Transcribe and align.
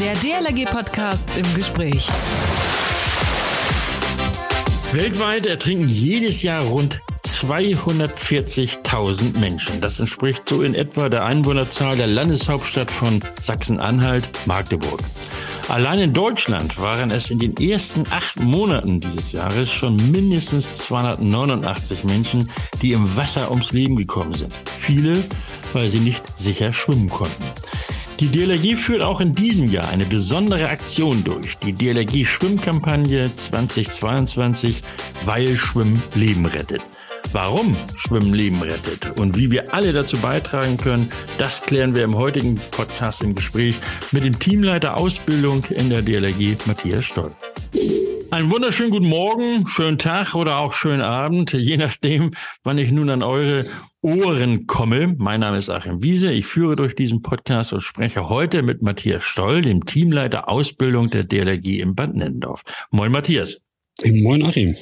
Der 0.00 0.14
DLRG-Podcast 0.14 1.28
im 1.36 1.54
Gespräch. 1.54 2.08
Weltweit 4.92 5.44
ertrinken 5.44 5.88
jedes 5.88 6.40
Jahr 6.40 6.62
rund 6.62 7.00
240.000 7.26 9.38
Menschen. 9.38 9.82
Das 9.82 10.00
entspricht 10.00 10.48
so 10.48 10.62
in 10.62 10.74
etwa 10.74 11.10
der 11.10 11.26
Einwohnerzahl 11.26 11.98
der 11.98 12.06
Landeshauptstadt 12.06 12.90
von 12.90 13.20
Sachsen-Anhalt, 13.42 14.26
Magdeburg. 14.46 15.00
Allein 15.68 16.00
in 16.00 16.14
Deutschland 16.14 16.80
waren 16.80 17.10
es 17.10 17.30
in 17.30 17.38
den 17.38 17.54
ersten 17.58 18.06
acht 18.08 18.40
Monaten 18.40 19.00
dieses 19.00 19.32
Jahres 19.32 19.70
schon 19.70 19.96
mindestens 20.10 20.78
289 20.78 22.04
Menschen, 22.04 22.50
die 22.80 22.92
im 22.92 23.16
Wasser 23.18 23.50
ums 23.50 23.72
Leben 23.72 23.96
gekommen 23.96 24.32
sind. 24.32 24.54
Viele, 24.80 25.22
weil 25.74 25.90
sie 25.90 26.00
nicht 26.00 26.22
sicher 26.38 26.72
schwimmen 26.72 27.10
konnten. 27.10 27.44
Die 28.20 28.28
DLRG 28.28 28.76
führt 28.76 29.00
auch 29.00 29.22
in 29.22 29.34
diesem 29.34 29.70
Jahr 29.70 29.88
eine 29.88 30.04
besondere 30.04 30.68
Aktion 30.68 31.24
durch. 31.24 31.56
Die 31.56 31.72
DLRG 31.72 32.26
Schwimmkampagne 32.26 33.30
2022, 33.34 34.82
weil 35.24 35.56
Schwimmen 35.56 36.02
Leben 36.14 36.44
rettet. 36.44 36.82
Warum 37.32 37.74
Schwimmen 37.96 38.34
Leben 38.34 38.60
rettet 38.60 39.18
und 39.18 39.38
wie 39.38 39.50
wir 39.50 39.72
alle 39.72 39.94
dazu 39.94 40.18
beitragen 40.18 40.76
können, 40.76 41.10
das 41.38 41.62
klären 41.62 41.94
wir 41.94 42.04
im 42.04 42.14
heutigen 42.14 42.60
Podcast 42.70 43.22
im 43.22 43.34
Gespräch 43.34 43.76
mit 44.12 44.24
dem 44.24 44.38
Teamleiter 44.38 44.98
Ausbildung 44.98 45.64
in 45.70 45.88
der 45.88 46.02
DLRG, 46.02 46.66
Matthias 46.66 47.06
Stoll. 47.06 47.30
Einen 48.30 48.48
wunderschönen 48.52 48.92
guten 48.92 49.08
Morgen, 49.08 49.66
schönen 49.66 49.98
Tag 49.98 50.36
oder 50.36 50.58
auch 50.58 50.72
schönen 50.72 51.00
Abend, 51.00 51.52
je 51.52 51.76
nachdem, 51.76 52.30
wann 52.62 52.78
ich 52.78 52.92
nun 52.92 53.10
an 53.10 53.24
eure 53.24 53.66
Ohren 54.02 54.68
komme. 54.68 55.16
Mein 55.18 55.40
Name 55.40 55.56
ist 55.56 55.68
Achim 55.68 56.00
Wiese. 56.00 56.30
Ich 56.30 56.46
führe 56.46 56.76
durch 56.76 56.94
diesen 56.94 57.22
Podcast 57.22 57.72
und 57.72 57.80
spreche 57.80 58.28
heute 58.28 58.62
mit 58.62 58.82
Matthias 58.82 59.24
Stoll, 59.24 59.62
dem 59.62 59.84
Teamleiter 59.84 60.48
Ausbildung 60.48 61.10
der 61.10 61.24
DLRG 61.24 61.80
im 61.80 61.96
Bad 61.96 62.14
Nennendorf. 62.14 62.62
Moin, 62.92 63.10
Matthias. 63.10 63.60
Moin, 64.04 64.46
Achim. 64.46 64.76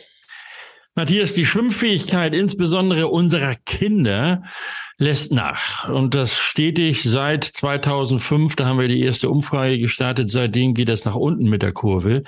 Matthias, 0.95 1.33
die 1.33 1.47
Schwimmfähigkeit 1.47 2.35
insbesondere 2.35 3.09
unserer 3.09 3.55
Kinder 3.55 4.43
lässt 4.99 5.33
nach. 5.33 5.89
Und 5.89 6.15
das 6.15 6.37
stetig 6.37 7.03
seit 7.03 7.45
2005, 7.45 8.57
da 8.57 8.67
haben 8.67 8.79
wir 8.79 8.89
die 8.89 9.03
erste 9.03 9.31
Umfrage 9.31 9.79
gestartet. 9.79 10.29
Seitdem 10.29 10.75
geht 10.75 10.91
es 10.91 11.07
nach 11.07 11.15
unten 11.15 11.49
mit 11.49 11.63
der 11.63 11.73
Kurve. 11.73 12.25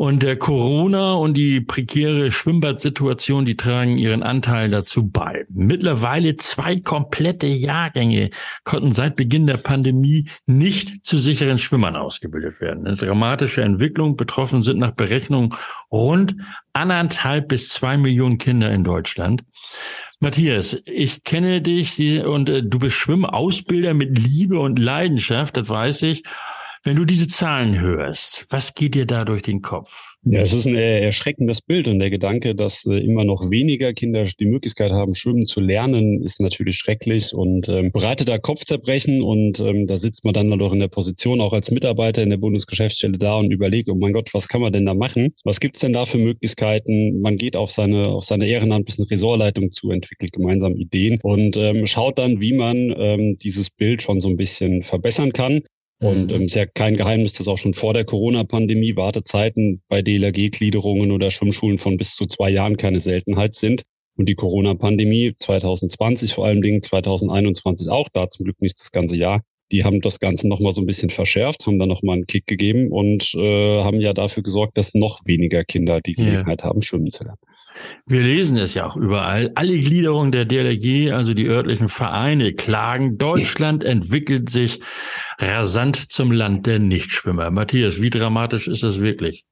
Und 0.00 0.22
der 0.22 0.38
Corona 0.38 1.12
und 1.12 1.36
die 1.36 1.60
prekäre 1.60 2.32
Schwimmbadsituation, 2.32 3.44
die 3.44 3.58
tragen 3.58 3.98
ihren 3.98 4.22
Anteil 4.22 4.70
dazu 4.70 5.06
bei. 5.06 5.44
Mittlerweile 5.50 6.38
zwei 6.38 6.76
komplette 6.80 7.46
Jahrgänge 7.46 8.30
konnten 8.64 8.92
seit 8.92 9.14
Beginn 9.14 9.46
der 9.46 9.58
Pandemie 9.58 10.30
nicht 10.46 11.04
zu 11.04 11.18
sicheren 11.18 11.58
Schwimmern 11.58 11.96
ausgebildet 11.96 12.62
werden. 12.62 12.86
Eine 12.86 12.96
dramatische 12.96 13.60
Entwicklung. 13.60 14.16
Betroffen 14.16 14.62
sind 14.62 14.78
nach 14.78 14.92
Berechnung 14.92 15.54
rund 15.92 16.34
anderthalb 16.72 17.48
bis 17.48 17.68
zwei 17.68 17.98
Millionen 17.98 18.38
Kinder 18.38 18.70
in 18.70 18.84
Deutschland. 18.84 19.44
Matthias, 20.18 20.82
ich 20.86 21.24
kenne 21.24 21.60
dich 21.60 22.24
und 22.24 22.48
äh, 22.48 22.62
du 22.62 22.78
bist 22.78 22.96
Schwimmausbilder 22.96 23.92
mit 23.92 24.18
Liebe 24.18 24.60
und 24.60 24.78
Leidenschaft, 24.78 25.58
das 25.58 25.68
weiß 25.68 26.04
ich. 26.04 26.22
Wenn 26.82 26.96
du 26.96 27.04
diese 27.04 27.28
Zahlen 27.28 27.78
hörst, 27.78 28.46
was 28.48 28.72
geht 28.72 28.94
dir 28.94 29.04
da 29.04 29.26
durch 29.26 29.42
den 29.42 29.60
Kopf? 29.60 30.16
Ja, 30.22 30.40
es 30.40 30.54
ist 30.54 30.66
ein 30.66 30.76
erschreckendes 30.76 31.60
Bild 31.60 31.88
und 31.88 31.98
der 31.98 32.08
Gedanke, 32.08 32.54
dass 32.54 32.86
äh, 32.86 32.98
immer 32.98 33.24
noch 33.24 33.50
weniger 33.50 33.92
Kinder 33.92 34.24
die 34.24 34.46
Möglichkeit 34.46 34.90
haben, 34.90 35.14
schwimmen 35.14 35.44
zu 35.44 35.60
lernen, 35.60 36.22
ist 36.22 36.40
natürlich 36.40 36.76
schrecklich 36.76 37.34
und 37.34 37.68
ähm, 37.68 37.92
bereitet 37.92 38.30
da 38.30 38.38
Kopfzerbrechen 38.38 39.20
und 39.20 39.60
ähm, 39.60 39.86
da 39.86 39.98
sitzt 39.98 40.24
man 40.24 40.32
dann 40.32 40.50
doch 40.58 40.72
in 40.72 40.80
der 40.80 40.88
Position 40.88 41.42
auch 41.42 41.52
als 41.52 41.70
Mitarbeiter 41.70 42.22
in 42.22 42.30
der 42.30 42.38
Bundesgeschäftsstelle 42.38 43.18
da 43.18 43.36
und 43.36 43.50
überlegt, 43.50 43.90
oh 43.90 43.94
mein 43.94 44.14
Gott, 44.14 44.32
was 44.32 44.48
kann 44.48 44.62
man 44.62 44.72
denn 44.72 44.86
da 44.86 44.94
machen? 44.94 45.34
Was 45.44 45.60
gibt's 45.60 45.80
denn 45.80 45.92
da 45.92 46.06
für 46.06 46.18
Möglichkeiten? 46.18 47.20
Man 47.20 47.36
geht 47.36 47.56
auf 47.56 47.70
seine 47.70 48.08
auf 48.08 48.24
seine 48.24 48.46
Ehrenamt 48.46 48.90
eine 48.96 49.10
Ressortleitung 49.10 49.70
zu, 49.72 49.90
entwickelt 49.90 50.32
gemeinsam 50.32 50.76
Ideen 50.76 51.18
und 51.22 51.58
ähm, 51.58 51.86
schaut 51.86 52.18
dann, 52.18 52.40
wie 52.40 52.54
man 52.54 52.94
ähm, 52.96 53.36
dieses 53.38 53.68
Bild 53.68 54.00
schon 54.00 54.22
so 54.22 54.28
ein 54.28 54.38
bisschen 54.38 54.82
verbessern 54.82 55.32
kann. 55.32 55.60
Und 56.00 56.30
mhm. 56.30 56.36
ähm, 56.36 56.42
ist 56.46 56.54
ja 56.54 56.66
kein 56.66 56.96
Geheimnis, 56.96 57.34
dass 57.34 57.48
auch 57.48 57.58
schon 57.58 57.74
vor 57.74 57.92
der 57.92 58.04
Corona-Pandemie 58.04 58.96
Wartezeiten 58.96 59.82
bei 59.88 60.00
DLRG-Gliederungen 60.00 61.12
oder 61.12 61.30
Schwimmschulen 61.30 61.78
von 61.78 61.98
bis 61.98 62.14
zu 62.14 62.26
zwei 62.26 62.50
Jahren 62.50 62.76
keine 62.78 63.00
Seltenheit 63.00 63.54
sind. 63.54 63.82
Und 64.16 64.28
die 64.28 64.34
Corona-Pandemie 64.34 65.34
2020 65.38 66.34
vor 66.34 66.46
allen 66.46 66.62
Dingen, 66.62 66.82
2021 66.82 67.90
auch, 67.90 68.08
da 68.12 68.28
zum 68.28 68.44
Glück 68.44 68.60
nicht 68.60 68.80
das 68.80 68.90
ganze 68.90 69.16
Jahr, 69.16 69.42
die 69.72 69.84
haben 69.84 70.00
das 70.00 70.18
Ganze 70.18 70.48
nochmal 70.48 70.72
so 70.72 70.80
ein 70.80 70.86
bisschen 70.86 71.10
verschärft, 71.10 71.66
haben 71.66 71.78
da 71.78 71.86
nochmal 71.86 72.16
einen 72.16 72.26
Kick 72.26 72.46
gegeben 72.46 72.90
und 72.90 73.34
äh, 73.34 73.82
haben 73.82 74.00
ja 74.00 74.12
dafür 74.12 74.42
gesorgt, 74.42 74.76
dass 74.76 74.94
noch 74.94 75.20
weniger 75.26 75.64
Kinder 75.64 76.00
die 76.00 76.14
Gelegenheit 76.14 76.62
ja. 76.62 76.66
haben, 76.66 76.82
schwimmen 76.82 77.10
zu 77.10 77.24
lernen. 77.24 77.38
Wir 78.06 78.22
lesen 78.22 78.56
es 78.56 78.74
ja 78.74 78.86
auch 78.86 78.96
überall. 78.96 79.52
Alle 79.54 79.78
Gliederungen 79.78 80.32
der 80.32 80.44
DLRG, 80.44 81.12
also 81.12 81.34
die 81.34 81.46
örtlichen 81.46 81.88
Vereine, 81.88 82.54
klagen, 82.54 83.18
Deutschland 83.18 83.84
entwickelt 83.84 84.50
sich 84.50 84.80
rasant 85.38 86.10
zum 86.10 86.32
Land 86.32 86.66
der 86.66 86.78
Nichtschwimmer. 86.78 87.50
Matthias, 87.50 88.00
wie 88.00 88.10
dramatisch 88.10 88.68
ist 88.68 88.82
das 88.82 89.00
wirklich? 89.00 89.44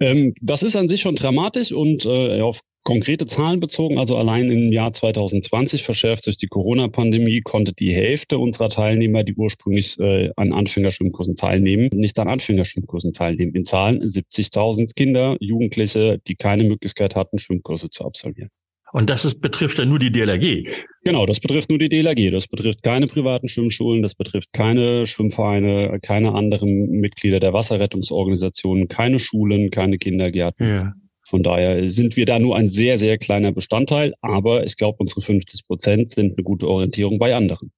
Ähm, 0.00 0.34
das 0.40 0.62
ist 0.62 0.76
an 0.76 0.88
sich 0.88 1.02
schon 1.02 1.16
dramatisch 1.16 1.72
und 1.72 2.06
äh, 2.06 2.40
auf 2.40 2.60
konkrete 2.82 3.26
Zahlen 3.26 3.60
bezogen, 3.60 3.98
also 3.98 4.16
allein 4.16 4.50
im 4.50 4.72
Jahr 4.72 4.92
2020 4.92 5.82
verschärft 5.82 6.26
durch 6.26 6.36
die 6.36 6.46
Corona-Pandemie, 6.46 7.40
konnte 7.42 7.72
die 7.72 7.94
Hälfte 7.94 8.38
unserer 8.38 8.68
Teilnehmer, 8.68 9.22
die 9.24 9.34
ursprünglich 9.34 9.98
äh, 9.98 10.30
an 10.36 10.52
Anfängerschwimmkursen 10.52 11.36
teilnehmen, 11.36 11.90
nicht 11.92 12.18
an 12.18 12.28
Anfängerschwimmkursen 12.28 13.12
teilnehmen. 13.12 13.54
In 13.54 13.64
Zahlen 13.64 14.02
70.000 14.02 14.94
Kinder, 14.94 15.36
Jugendliche, 15.40 16.18
die 16.26 16.36
keine 16.36 16.64
Möglichkeit 16.64 17.16
hatten, 17.16 17.38
Schwimmkurse 17.38 17.90
zu 17.90 18.04
absolvieren. 18.04 18.50
Und 18.92 19.08
das 19.08 19.24
ist, 19.24 19.40
betrifft 19.40 19.78
ja 19.78 19.84
nur 19.84 19.98
die 19.98 20.10
DLRG. 20.10 20.68
Genau, 21.04 21.24
das 21.24 21.38
betrifft 21.38 21.70
nur 21.70 21.78
die 21.78 21.88
DLRG. 21.88 22.32
Das 22.32 22.48
betrifft 22.48 22.82
keine 22.82 23.06
privaten 23.06 23.48
Schwimmschulen, 23.48 24.02
das 24.02 24.14
betrifft 24.14 24.52
keine 24.52 25.06
Schwimmvereine, 25.06 26.00
keine 26.02 26.34
anderen 26.34 26.90
Mitglieder 26.90 27.38
der 27.38 27.52
Wasserrettungsorganisationen, 27.52 28.88
keine 28.88 29.20
Schulen, 29.20 29.70
keine 29.70 29.98
Kindergärten. 29.98 30.66
Ja. 30.66 30.92
Von 31.30 31.44
daher 31.44 31.88
sind 31.88 32.16
wir 32.16 32.26
da 32.26 32.40
nur 32.40 32.56
ein 32.56 32.68
sehr, 32.68 32.98
sehr 32.98 33.16
kleiner 33.16 33.52
Bestandteil, 33.52 34.14
aber 34.20 34.64
ich 34.64 34.74
glaube, 34.74 34.98
unsere 34.98 35.20
50 35.20 35.64
Prozent 35.64 36.10
sind 36.10 36.36
eine 36.36 36.42
gute 36.42 36.68
Orientierung 36.68 37.20
bei 37.20 37.36
anderen. 37.36 37.70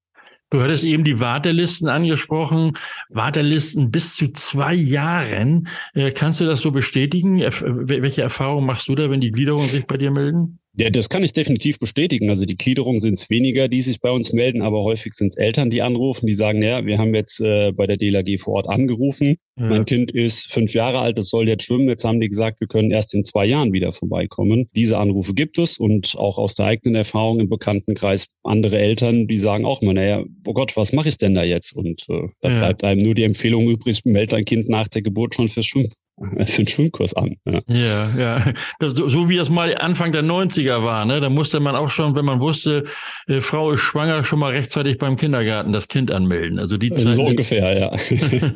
Du 0.49 0.63
hattest 0.63 0.85
eben 0.85 1.05
die 1.05 1.21
Wartelisten 1.21 1.89
angesprochen, 1.89 2.73
Wartelisten 3.11 3.91
bis 3.91 4.17
zu 4.17 4.33
zwei 4.33 4.75
Jahren. 4.75 5.69
Äh, 5.93 6.13
kannst 6.13 6.41
du 6.41 6.47
das 6.47 6.61
so 6.61 6.73
bestätigen? 6.73 7.41
Welche 7.41 8.23
Erfahrungen 8.23 8.67
machst 8.67 8.89
du 8.89 8.95
da, 8.95 9.11
wenn 9.11 9.21
die 9.21 9.31
Gliederungen 9.31 9.69
sich 9.69 9.87
bei 9.87 9.99
dir 9.99 10.11
melden? 10.11 10.59
Ja, 10.75 10.89
das 10.89 11.11
kann 11.11 11.23
ich 11.23 11.35
definitiv 11.35 11.79
bestätigen. 11.79 12.31
Also 12.31 12.47
die 12.47 12.57
Gliederung 12.57 12.99
sind 12.99 13.15
es 13.15 13.29
weniger, 13.29 13.69
die 13.69 13.83
sich 13.83 14.01
bei 14.01 14.11
uns 14.11 14.33
melden, 14.33 14.63
aber 14.63 14.83
häufig 14.83 15.13
sind 15.13 15.29
es 15.29 15.37
Eltern, 15.37 15.69
die 15.69 15.83
anrufen, 15.83 16.27
die 16.27 16.33
sagen, 16.33 16.63
ja, 16.63 16.87
wir 16.87 16.97
haben 16.97 17.15
jetzt 17.15 17.41
äh, 17.41 17.73
bei 17.73 17.87
der 17.87 17.99
DLAG 17.99 18.41
vor 18.41 18.55
Ort 18.55 18.71
angerufen. 18.71 19.37
Ja. 19.59 19.67
Mein 19.67 19.85
Kind 19.85 20.11
ist 20.13 20.51
fünf 20.51 20.73
Jahre 20.73 21.01
alt, 21.01 21.19
es 21.19 21.29
soll 21.29 21.47
jetzt 21.47 21.65
schwimmen. 21.65 21.89
Jetzt 21.91 22.05
haben 22.05 22.21
die 22.21 22.29
gesagt, 22.31 22.61
wir 22.61 22.69
können 22.69 22.91
erst 22.91 23.13
in 23.13 23.23
zwei 23.23 23.45
Jahren 23.45 23.75
wieder 23.75 23.93
vorbeikommen. 23.93 24.71
Diese 24.75 24.97
Anrufe 24.97 25.35
gibt 25.35 25.59
es 25.59 25.77
und 25.77 26.17
auch 26.17 26.39
aus 26.39 26.55
der 26.55 26.67
eigenen 26.67 26.95
Erfahrung 26.95 27.39
im 27.39 27.51
Bekanntenkreis 27.51 28.27
andere 28.43 28.79
Eltern, 28.79 29.27
die 29.27 29.39
sagen 29.39 29.67
auch 29.67 29.83
mal, 29.83 29.93
naja, 29.93 30.25
oh 30.47 30.55
Gott, 30.55 30.75
was 30.79 30.95
mache 30.95 31.11
ich 31.11 31.19
denn 31.19 31.35
da 31.35 31.45
jetzt? 31.45 31.75
Und 31.75 32.07
äh, 32.09 32.29
da 32.41 32.51
ja. 32.51 32.59
bleibt 32.61 32.83
einem 32.83 33.03
nur 33.03 33.15
die 33.15 33.25
Empfehlung 33.25 33.69
übrig, 33.69 34.07
meld 34.07 34.33
dein 34.33 34.47
Kind 34.47 34.71
nach 34.71 34.89
der 34.89 35.03
Geburt 35.03 35.35
schon 35.35 35.49
fürs 35.49 35.67
Schwimmen 35.67 35.93
für 36.47 36.59
einen 36.59 36.69
Schwimmkurs 36.69 37.15
an. 37.15 37.37
Ja, 37.45 37.61
ja. 37.69 38.11
ja. 38.17 38.53
So, 38.81 39.09
so, 39.09 39.29
wie 39.29 39.37
das 39.37 39.51
mal 39.51 39.77
Anfang 39.77 40.13
der 40.13 40.23
90er 40.23 40.83
war, 40.83 41.05
ne? 41.05 41.21
Da 41.21 41.29
musste 41.29 41.61
man 41.61 41.75
auch 41.75 41.91
schon, 41.91 42.15
wenn 42.15 42.25
man 42.25 42.41
wusste, 42.41 42.85
äh, 43.27 43.41
Frau 43.41 43.73
ist 43.73 43.81
schwanger, 43.81 44.25
schon 44.25 44.39
mal 44.39 44.53
rechtzeitig 44.53 44.99
beim 44.99 45.17
Kindergarten 45.17 45.73
das 45.73 45.89
Kind 45.89 46.11
anmelden. 46.11 46.59
Also 46.59 46.77
die 46.77 46.91
Zeit. 46.91 47.15
So 47.15 47.25
ungefähr, 47.25 47.79
ja. 47.79 47.91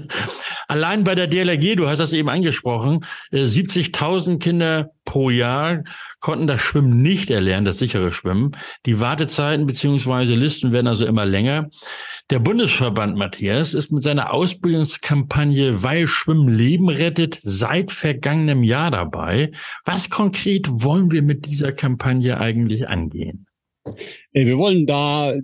Allein 0.69 1.05
bei 1.05 1.15
der 1.15 1.27
DLRG, 1.27 1.77
du 1.77 1.89
hast 1.89 1.99
das 1.99 2.13
eben 2.13 2.29
angesprochen, 2.29 3.05
äh, 3.31 3.43
70.000 3.43 4.39
Kinder 4.39 4.91
pro 5.05 5.31
Jahr 5.31 5.83
konnten 6.21 6.47
das 6.47 6.61
Schwimmen 6.61 7.01
nicht 7.03 7.31
erlernen, 7.31 7.65
das 7.65 7.79
sichere 7.79 8.13
Schwimmen. 8.13 8.53
Die 8.85 9.01
Wartezeiten 9.01 9.67
beziehungsweise 9.67 10.35
Listen 10.35 10.73
werden 10.73 10.89
also 10.89 11.07
immer 11.07 11.25
länger. 11.25 11.69
Der 12.31 12.41
Bundesverband 12.41 13.17
Matthias 13.17 13.73
ist 13.73 13.93
mit 13.93 14.03
seiner 14.03 14.33
Ausbildungskampagne 14.33 15.85
Weil 15.85 16.09
Schwimmen 16.09 16.49
Leben 16.49 16.89
rettet 16.89 17.39
seit 17.41 17.93
vergangenem 17.93 18.65
Jahr 18.65 18.91
dabei. 18.91 19.53
Was 19.85 20.11
konkret 20.11 20.67
wollen 20.69 21.13
wir 21.13 21.23
mit 21.23 21.47
dieser 21.47 21.71
Kampagne 21.71 22.41
eigentlich 22.41 22.89
angehen? 22.89 23.47
Äh, 24.33 24.47
wir 24.47 24.59
wollen 24.59 24.87
da 24.87 25.35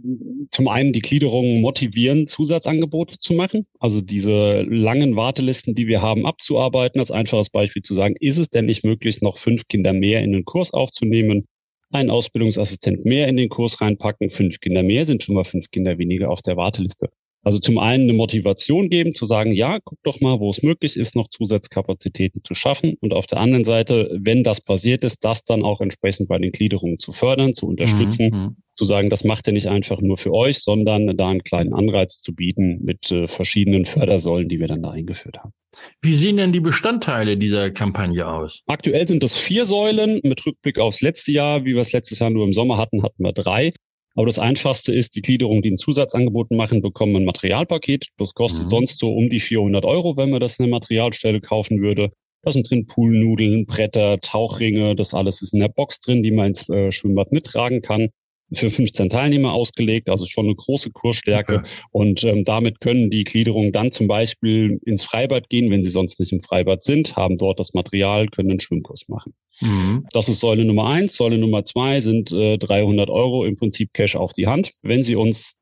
zum 0.50 0.66
einen 0.66 0.92
die 0.92 1.02
Gliederung 1.02 1.60
motivieren, 1.60 2.26
Zusatzangebote 2.26 3.16
zu 3.18 3.34
machen, 3.34 3.64
also 3.78 4.00
diese 4.00 4.62
langen 4.62 5.14
Wartelisten, 5.14 5.76
die 5.76 5.86
wir 5.86 6.02
haben, 6.02 6.26
abzuarbeiten. 6.26 7.00
Als 7.00 7.12
einfaches 7.12 7.50
Beispiel 7.50 7.82
zu 7.82 7.94
sagen, 7.94 8.16
ist 8.18 8.38
es 8.38 8.48
denn 8.48 8.66
nicht 8.66 8.82
möglich, 8.82 9.20
noch 9.20 9.38
fünf 9.38 9.68
Kinder 9.68 9.92
mehr 9.92 10.22
in 10.22 10.32
den 10.32 10.44
Kurs 10.44 10.72
aufzunehmen? 10.72 11.46
Einen 11.92 12.10
Ausbildungsassistent 12.10 13.04
mehr 13.04 13.28
in 13.28 13.36
den 13.36 13.48
Kurs 13.48 13.80
reinpacken. 13.80 14.30
Fünf 14.30 14.60
Kinder 14.60 14.82
mehr 14.82 15.04
sind 15.04 15.22
schon 15.22 15.34
mal 15.34 15.44
fünf 15.44 15.70
Kinder 15.70 15.98
weniger 15.98 16.30
auf 16.30 16.42
der 16.42 16.56
Warteliste. 16.56 17.10
Also 17.44 17.58
zum 17.58 17.78
einen 17.78 18.04
eine 18.04 18.12
Motivation 18.12 18.88
geben, 18.88 19.14
zu 19.14 19.26
sagen, 19.26 19.52
ja, 19.52 19.78
guck 19.84 20.02
doch 20.04 20.20
mal, 20.20 20.38
wo 20.38 20.50
es 20.50 20.62
möglich 20.62 20.96
ist, 20.96 21.16
noch 21.16 21.28
Zusatzkapazitäten 21.28 22.42
zu 22.44 22.54
schaffen. 22.54 22.94
Und 23.00 23.12
auf 23.12 23.26
der 23.26 23.38
anderen 23.38 23.64
Seite, 23.64 24.16
wenn 24.20 24.44
das 24.44 24.60
passiert 24.60 25.02
ist, 25.02 25.24
das 25.24 25.42
dann 25.42 25.64
auch 25.64 25.80
entsprechend 25.80 26.28
bei 26.28 26.38
den 26.38 26.52
Gliederungen 26.52 27.00
zu 27.00 27.10
fördern, 27.10 27.54
zu 27.54 27.66
unterstützen, 27.66 28.30
mhm. 28.32 28.56
zu 28.76 28.84
sagen, 28.84 29.10
das 29.10 29.24
macht 29.24 29.48
ihr 29.48 29.52
nicht 29.52 29.66
einfach 29.66 30.00
nur 30.00 30.18
für 30.18 30.32
euch, 30.32 30.60
sondern 30.60 31.16
da 31.16 31.28
einen 31.28 31.42
kleinen 31.42 31.74
Anreiz 31.74 32.22
zu 32.22 32.32
bieten 32.32 32.80
mit 32.82 33.10
äh, 33.10 33.26
verschiedenen 33.26 33.86
Fördersäulen, 33.86 34.48
die 34.48 34.60
wir 34.60 34.68
dann 34.68 34.82
da 34.82 34.90
eingeführt 34.90 35.38
haben. 35.38 35.52
Wie 36.00 36.14
sehen 36.14 36.36
denn 36.36 36.52
die 36.52 36.60
Bestandteile 36.60 37.36
dieser 37.36 37.70
Kampagne 37.70 38.28
aus? 38.28 38.62
Aktuell 38.66 39.08
sind 39.08 39.22
das 39.22 39.36
vier 39.36 39.66
Säulen. 39.66 40.20
Mit 40.22 40.46
Rückblick 40.46 40.78
aufs 40.78 41.00
letzte 41.00 41.32
Jahr, 41.32 41.64
wie 41.64 41.74
wir 41.74 41.80
es 41.80 41.92
letztes 41.92 42.20
Jahr 42.20 42.30
nur 42.30 42.44
im 42.44 42.52
Sommer 42.52 42.78
hatten, 42.78 43.02
hatten 43.02 43.24
wir 43.24 43.32
drei. 43.32 43.72
Aber 44.14 44.26
das 44.26 44.38
Einfachste 44.38 44.92
ist, 44.92 45.14
die 45.16 45.22
Gliederung, 45.22 45.62
die 45.62 45.70
ein 45.70 45.78
Zusatzangebot 45.78 46.50
machen, 46.50 46.82
bekommen 46.82 47.16
ein 47.16 47.24
Materialpaket. 47.24 48.08
Das 48.18 48.34
kostet 48.34 48.64
mhm. 48.64 48.68
sonst 48.68 48.98
so 48.98 49.12
um 49.14 49.30
die 49.30 49.40
400 49.40 49.84
Euro, 49.84 50.16
wenn 50.16 50.30
man 50.30 50.40
das 50.40 50.58
in 50.58 50.64
der 50.64 50.70
Materialstelle 50.70 51.40
kaufen 51.40 51.80
würde. 51.80 52.10
Da 52.42 52.52
sind 52.52 52.68
drin 52.68 52.86
Poolnudeln, 52.86 53.66
Bretter, 53.66 54.20
Tauchringe. 54.20 54.96
Das 54.96 55.14
alles 55.14 55.42
ist 55.42 55.54
in 55.54 55.60
der 55.60 55.68
Box 55.68 56.00
drin, 56.00 56.22
die 56.22 56.32
man 56.32 56.48
ins 56.48 56.68
äh, 56.68 56.90
Schwimmbad 56.90 57.32
mittragen 57.32 57.80
kann 57.80 58.10
für 58.54 58.70
15 58.70 59.10
Teilnehmer 59.10 59.52
ausgelegt, 59.52 60.08
also 60.08 60.26
schon 60.26 60.46
eine 60.46 60.54
große 60.54 60.90
Kursstärke. 60.90 61.58
Okay. 61.58 61.68
Und 61.90 62.24
ähm, 62.24 62.44
damit 62.44 62.80
können 62.80 63.10
die 63.10 63.24
Gliederungen 63.24 63.72
dann 63.72 63.92
zum 63.92 64.08
Beispiel 64.08 64.78
ins 64.84 65.02
Freibad 65.02 65.48
gehen, 65.48 65.70
wenn 65.70 65.82
sie 65.82 65.90
sonst 65.90 66.18
nicht 66.20 66.32
im 66.32 66.40
Freibad 66.40 66.82
sind, 66.82 67.16
haben 67.16 67.38
dort 67.38 67.58
das 67.58 67.74
Material, 67.74 68.28
können 68.28 68.50
einen 68.50 68.60
Schwimmkurs 68.60 69.08
machen. 69.08 69.34
Mhm. 69.60 70.06
Das 70.12 70.28
ist 70.28 70.40
Säule 70.40 70.64
Nummer 70.64 70.86
eins. 70.86 71.16
Säule 71.16 71.38
Nummer 71.38 71.64
zwei 71.64 72.00
sind 72.00 72.32
äh, 72.32 72.58
300 72.58 73.10
Euro 73.10 73.44
im 73.44 73.56
Prinzip 73.56 73.92
Cash 73.92 74.16
auf 74.16 74.32
die 74.32 74.46
Hand. 74.46 74.72
Wenn 74.82 75.04
Sie 75.04 75.16
uns 75.16 75.54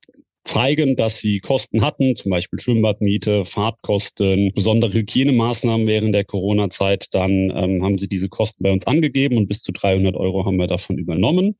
zeigen, 0.44 0.96
dass 0.96 1.18
sie 1.18 1.40
Kosten 1.40 1.82
hatten, 1.82 2.16
zum 2.16 2.30
Beispiel 2.30 2.58
Schwimmbadmiete, 2.58 3.44
Fahrtkosten, 3.44 4.52
besondere 4.54 4.92
Hygienemaßnahmen 4.92 5.86
während 5.86 6.14
der 6.14 6.24
Corona-Zeit, 6.24 7.06
dann 7.12 7.52
ähm, 7.54 7.84
haben 7.84 7.98
sie 7.98 8.08
diese 8.08 8.28
Kosten 8.28 8.64
bei 8.64 8.72
uns 8.72 8.86
angegeben 8.86 9.36
und 9.36 9.48
bis 9.48 9.60
zu 9.60 9.72
300 9.72 10.16
Euro 10.16 10.46
haben 10.46 10.56
wir 10.56 10.66
davon 10.66 10.98
übernommen. 10.98 11.56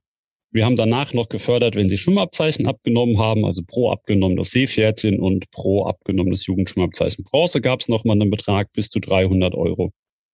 Wir 0.53 0.65
haben 0.65 0.75
danach 0.75 1.15
noch 1.15 1.29
gefördert, 1.29 1.77
wenn 1.77 1.89
sie 1.89 1.97
Schwimmabzeichen 1.97 2.67
abgenommen 2.67 3.19
haben, 3.19 3.45
also 3.45 3.63
pro 3.65 3.91
abgenommen 3.91 4.37
das 4.37 4.51
Seepferdchen 4.51 5.21
und 5.21 5.51
pro 5.53 5.85
abgenommen 5.85 6.33
das 6.33 6.45
Jugendschwimmabzeichen 6.47 7.25
Bronze 7.25 7.61
gab 7.61 7.81
es 7.81 7.89
nochmal 7.89 8.21
einen 8.21 8.31
Betrag 8.31 8.73
bis 8.73 8.89
zu 8.89 8.99
300 8.99 9.55
Euro. 9.55 9.93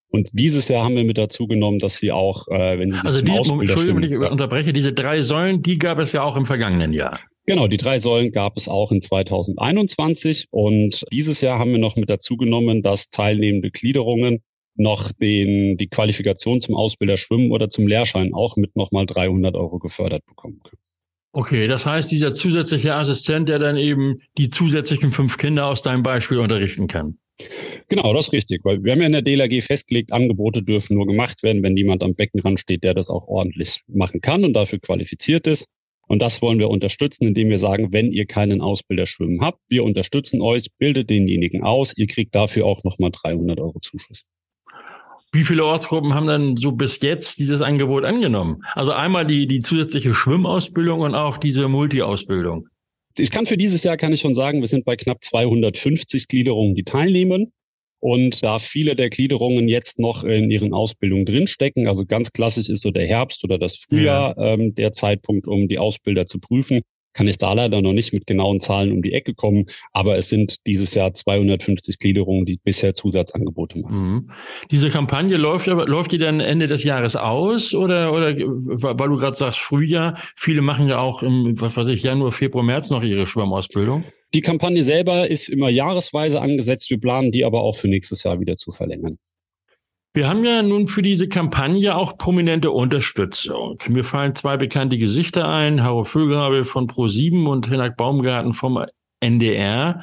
Und 0.09 0.31
dieses 0.33 0.69
Jahr 0.69 0.85
haben 0.85 0.97
wir 0.97 1.05
mit 1.05 1.19
dazu 1.19 1.47
genommen, 1.47 1.81
dass 1.81 1.99
sie 1.99 2.13
auch, 2.13 2.49
äh, 2.49 2.79
wenn 2.79 2.91
sie 2.91 2.97
sich 2.97 3.07
also 3.07 3.21
diese, 3.21 3.39
Entschuldigung, 3.39 4.03
wenn 4.03 4.23
ich 4.23 4.31
unterbreche, 4.31 4.73
diese 4.73 4.93
drei 4.95 5.21
Säulen, 5.21 5.63
die 5.63 5.79
gab 5.79 5.99
es 5.99 6.13
ja 6.13 6.23
auch 6.23 6.37
im 6.37 6.47
vergangenen 6.47 6.93
Jahr. 6.93 7.21
Genau, 7.45 7.69
die 7.69 7.77
drei 7.77 7.99
Säulen 7.99 8.33
gab 8.33 8.57
es 8.57 8.69
auch 8.69 8.93
in 8.93 9.03
2021 9.03 10.47
und 10.51 11.05
dieses 11.13 11.41
Jahr 11.43 11.59
haben 11.59 11.73
wir 11.73 11.79
noch 11.79 11.97
mit 11.97 12.09
dazu 12.09 12.37
genommen, 12.37 12.83
dass 12.83 13.11
teilnehmende 13.11 13.71
Gliederungen 13.71 14.41
noch 14.79 15.13
den, 15.13 15.77
die 15.77 15.89
Qualifikation 15.89 16.61
zum 16.61 16.75
Ausbilder 16.75 17.17
Schwimmen 17.17 17.51
oder 17.51 17.71
zum 17.71 17.87
Lehrschein 17.87 18.35
auch 18.35 18.57
mit 18.57 18.77
nochmal 18.77 19.07
300 19.07 19.55
Euro 19.55 19.79
gefördert 19.79 20.25
bekommen 20.27 20.61
können. 20.63 20.81
Okay, 21.33 21.67
das 21.67 21.85
heißt, 21.85 22.11
dieser 22.11 22.33
zusätzliche 22.33 22.95
Assistent, 22.95 23.49
der 23.49 23.59
dann 23.59 23.77
eben 23.77 24.21
die 24.39 24.49
zusätzlichen 24.49 25.13
fünf 25.13 25.37
Kinder 25.37 25.67
aus 25.67 25.83
deinem 25.83 26.03
Beispiel 26.03 26.39
unterrichten 26.39 26.87
kann. 26.87 27.19
Genau, 27.89 28.15
das 28.15 28.29
ist 28.29 28.33
richtig, 28.33 28.65
weil 28.65 28.83
wir 28.83 28.93
haben 28.93 29.01
ja 29.01 29.07
in 29.07 29.13
der 29.13 29.23
DLRG 29.23 29.63
festgelegt, 29.63 30.13
Angebote 30.13 30.63
dürfen 30.63 30.97
nur 30.97 31.07
gemacht 31.07 31.43
werden, 31.43 31.63
wenn 31.63 31.77
jemand 31.77 32.03
am 32.03 32.15
Beckenrand 32.15 32.59
steht, 32.59 32.83
der 32.83 32.95
das 32.95 33.11
auch 33.11 33.29
ordentlich 33.29 33.83
machen 33.87 34.23
kann 34.23 34.45
und 34.45 34.55
dafür 34.55 34.79
qualifiziert 34.79 35.47
ist. 35.47 35.67
Und 36.09 36.23
das 36.23 36.41
wollen 36.41 36.59
wir 36.59 36.71
unterstützen, 36.71 37.27
indem 37.27 37.51
wir 37.51 37.59
sagen, 37.59 37.93
wenn 37.93 38.13
ihr 38.13 38.27
keinen 38.27 38.61
Ausbilder 38.61 39.07
schwimmen 39.07 39.41
habt, 39.41 39.61
wir 39.69 39.85
unterstützen 39.85 40.41
euch, 40.41 40.69
bildet 40.79 41.11
denjenigen 41.11 41.63
aus, 41.63 41.93
ihr 41.97 42.07
kriegt 42.07 42.35
dafür 42.35 42.65
auch 42.65 42.83
nochmal 42.85 43.11
300 43.11 43.59
Euro 43.61 43.79
Zuschuss. 43.81 44.25
Wie 45.33 45.45
viele 45.45 45.65
Ortsgruppen 45.65 46.15
haben 46.15 46.27
dann 46.27 46.57
so 46.57 46.73
bis 46.73 47.01
jetzt 47.03 47.39
dieses 47.39 47.61
Angebot 47.61 48.05
angenommen? 48.05 48.63
Also 48.75 48.93
einmal 48.93 49.27
die, 49.27 49.47
die 49.47 49.61
zusätzliche 49.61 50.15
Schwimmausbildung 50.15 51.01
und 51.01 51.15
auch 51.15 51.37
diese 51.37 51.69
Multi-Ausbildung. 51.69 52.69
Ich 53.19 53.31
kann 53.31 53.47
für 53.47 53.57
dieses 53.57 53.83
Jahr 53.83 53.97
kann 53.97 54.13
ich 54.13 54.21
schon 54.21 54.35
sagen, 54.35 54.61
wir 54.61 54.69
sind 54.69 54.85
bei 54.85 54.97
knapp 54.97 55.25
250 55.25 56.29
Gliederungen, 56.29 56.75
die 56.75 56.85
teilnehmen. 56.85 57.53
Und 57.99 58.43
da 58.43 58.59
viele 58.59 58.95
der 58.95 59.09
Gliederungen 59.11 59.69
jetzt 59.69 59.99
noch 59.99 60.23
in 60.23 60.51
ihren 60.51 60.75
Ausbildungen 60.75 61.25
drinstecken, 61.25 61.89
also 61.89 62.05
ganz 62.05 62.31
klassisch 62.31 62.69
ist 62.69 62.83
so 62.83 62.91
der 62.91 63.07
Herbst 63.07 63.43
oder 63.43 63.59
das 63.59 63.77
Frühjahr 63.77 64.35
ja. 64.37 64.53
ähm, 64.53 64.75
der 64.75 64.93
Zeitpunkt, 64.93 65.47
um 65.49 65.67
die 65.67 65.79
Ausbilder 65.79 66.27
zu 66.27 66.39
prüfen, 66.39 66.83
kann 67.17 67.29
ich 67.29 67.39
da 67.39 67.53
leider 67.55 67.81
noch 67.81 67.95
nicht 67.95 68.13
mit 68.13 68.27
genauen 68.27 68.61
Zahlen 68.61 68.93
um 68.93 69.03
die 69.03 69.13
Ecke 69.13 69.35
kommen, 69.35 69.65
aber 69.93 70.19
es 70.19 70.29
sind 70.29 70.67
dieses 70.67 70.95
Jahr 70.95 71.15
250 71.15 71.99
Gliederungen, 71.99 72.45
die 72.45 72.59
bisher 72.63 72.95
Zusatzangebote 72.95 73.79
machen. 73.79 73.97
Mhm. 73.97 74.31
Diese 74.71 74.91
Kampagne 74.91 75.37
läuft 75.39 75.69
aber, 75.69 75.87
läuft 75.87 76.13
die 76.13 76.19
dann 76.19 76.41
Ende 76.41 76.67
des 76.67 76.85
Jahres 76.85 77.17
aus 77.17 77.75
oder, 77.75 78.13
oder 78.13 78.37
weil 78.37 79.09
du 79.09 79.17
gerade 79.17 79.37
sagst 79.37 79.59
Frühjahr, 79.59 80.19
viele 80.37 80.61
machen 80.61 80.89
ja 80.89 80.99
auch 80.99 81.23
im, 81.23 81.59
was 81.61 81.77
weiß 81.77 81.89
ich, 81.89 82.03
Januar, 82.03 82.33
Februar, 82.33 82.65
März 82.65 82.91
noch 82.91 83.03
ihre 83.03 83.27
Schwimmausbildung? 83.27 84.05
Die 84.35 84.43
Kampagne 84.43 84.83
selber 84.83 85.31
ist 85.31 85.49
immer 85.49 85.71
jahresweise 85.71 86.41
angesetzt. 86.41 86.91
Wir 86.91 87.01
planen 87.01 87.33
die 87.33 87.45
aber 87.45 87.63
auch 87.63 87.77
für 87.77 87.89
nächstes 87.89 88.25
Jahr 88.25 88.41
wieder 88.41 88.57
zu 88.57 88.73
verlängern. 88.73 89.17
Wir 90.17 90.31
haben 90.31 90.47
ja 90.47 90.63
nun 90.63 90.89
für 90.89 91.03
diese 91.03 91.29
Kampagne 91.29 91.95
auch 91.95 92.17
prominente 92.17 92.71
Unterstützung. 92.71 93.79
Mir 93.87 94.03
fallen 94.03 94.35
zwei 94.35 94.57
bekannte 94.57 94.97
Gesichter 94.97 95.47
ein, 95.47 95.83
Haro 95.83 96.05
Füllgrabe 96.05 96.65
von 96.65 96.87
Pro7 96.87 97.47
und 97.47 97.69
Hinak 97.69 97.99
Baumgarten 97.99 98.55
vom 98.55 98.83
NDR. 99.21 100.03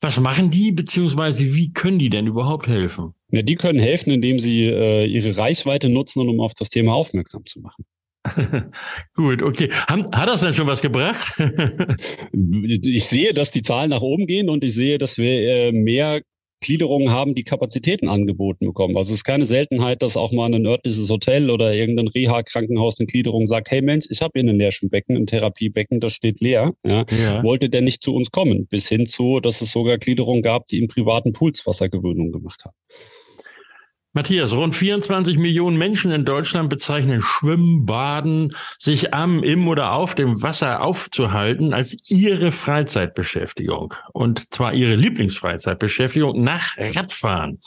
Was 0.00 0.20
machen 0.20 0.52
die, 0.52 0.70
beziehungsweise 0.70 1.52
wie 1.52 1.72
können 1.72 1.98
die 1.98 2.10
denn 2.10 2.28
überhaupt 2.28 2.68
helfen? 2.68 3.12
Ja, 3.32 3.42
die 3.42 3.56
können 3.56 3.80
helfen, 3.80 4.12
indem 4.12 4.38
sie 4.38 4.66
äh, 4.66 5.04
ihre 5.06 5.36
Reichweite 5.36 5.88
nutzen, 5.88 6.28
um 6.28 6.40
auf 6.40 6.54
das 6.54 6.68
Thema 6.68 6.94
aufmerksam 6.94 7.44
zu 7.44 7.58
machen. 7.58 7.84
Gut, 9.16 9.42
okay. 9.42 9.68
Hat 9.88 10.28
das 10.28 10.42
denn 10.42 10.54
schon 10.54 10.68
was 10.68 10.80
gebracht? 10.80 11.34
ich 12.32 13.04
sehe, 13.04 13.34
dass 13.34 13.50
die 13.50 13.62
Zahlen 13.62 13.90
nach 13.90 14.02
oben 14.02 14.28
gehen 14.28 14.48
und 14.48 14.62
ich 14.62 14.74
sehe, 14.74 14.98
dass 14.98 15.18
wir 15.18 15.32
äh, 15.32 15.72
mehr 15.72 16.20
Gliederungen 16.60 17.10
haben, 17.10 17.34
die 17.34 17.44
Kapazitäten 17.44 18.08
angeboten 18.08 18.66
bekommen. 18.66 18.96
Also 18.96 19.10
es 19.10 19.20
ist 19.20 19.24
keine 19.24 19.46
Seltenheit, 19.46 20.02
dass 20.02 20.16
auch 20.16 20.32
mal 20.32 20.52
ein 20.52 20.66
örtliches 20.66 21.08
Hotel 21.08 21.50
oder 21.50 21.74
irgendein 21.74 22.08
Reha-Krankenhaus 22.08 22.98
eine 22.98 23.06
Gliederung 23.06 23.46
sagt, 23.46 23.70
hey 23.70 23.82
Mensch, 23.82 24.06
ich 24.10 24.20
habe 24.20 24.38
hier 24.38 24.48
ein 24.48 24.56
Leerschwimmbecken, 24.56 25.16
ein 25.16 25.26
Therapiebecken, 25.26 26.00
das 26.00 26.12
steht 26.12 26.40
leer. 26.40 26.72
Ja, 26.84 27.04
ja. 27.10 27.42
Wollte 27.42 27.70
der 27.70 27.80
nicht 27.80 28.02
zu 28.02 28.14
uns 28.14 28.30
kommen? 28.30 28.66
Bis 28.66 28.88
hin 28.88 29.06
zu, 29.06 29.40
dass 29.40 29.60
es 29.60 29.70
sogar 29.70 29.98
Gliederungen 29.98 30.42
gab, 30.42 30.66
die 30.66 30.78
in 30.78 30.88
privaten 30.88 31.32
Pools 31.32 31.66
Wassergewöhnung 31.66 32.32
gemacht 32.32 32.64
haben. 32.64 32.76
Matthias, 34.20 34.52
rund 34.52 34.74
24 34.74 35.38
Millionen 35.38 35.78
Menschen 35.78 36.10
in 36.10 36.26
Deutschland 36.26 36.68
bezeichnen 36.68 37.22
Schwimmen, 37.22 37.86
Baden, 37.86 38.54
sich 38.78 39.14
am, 39.14 39.42
im 39.42 39.66
oder 39.66 39.92
auf 39.92 40.14
dem 40.14 40.42
Wasser 40.42 40.82
aufzuhalten 40.82 41.72
als 41.72 41.96
ihre 42.10 42.52
Freizeitbeschäftigung. 42.52 43.94
Und 44.12 44.52
zwar 44.52 44.74
ihre 44.74 44.94
Lieblingsfreizeitbeschäftigung 44.96 46.44
nach 46.44 46.76
Radfahren. 46.76 47.62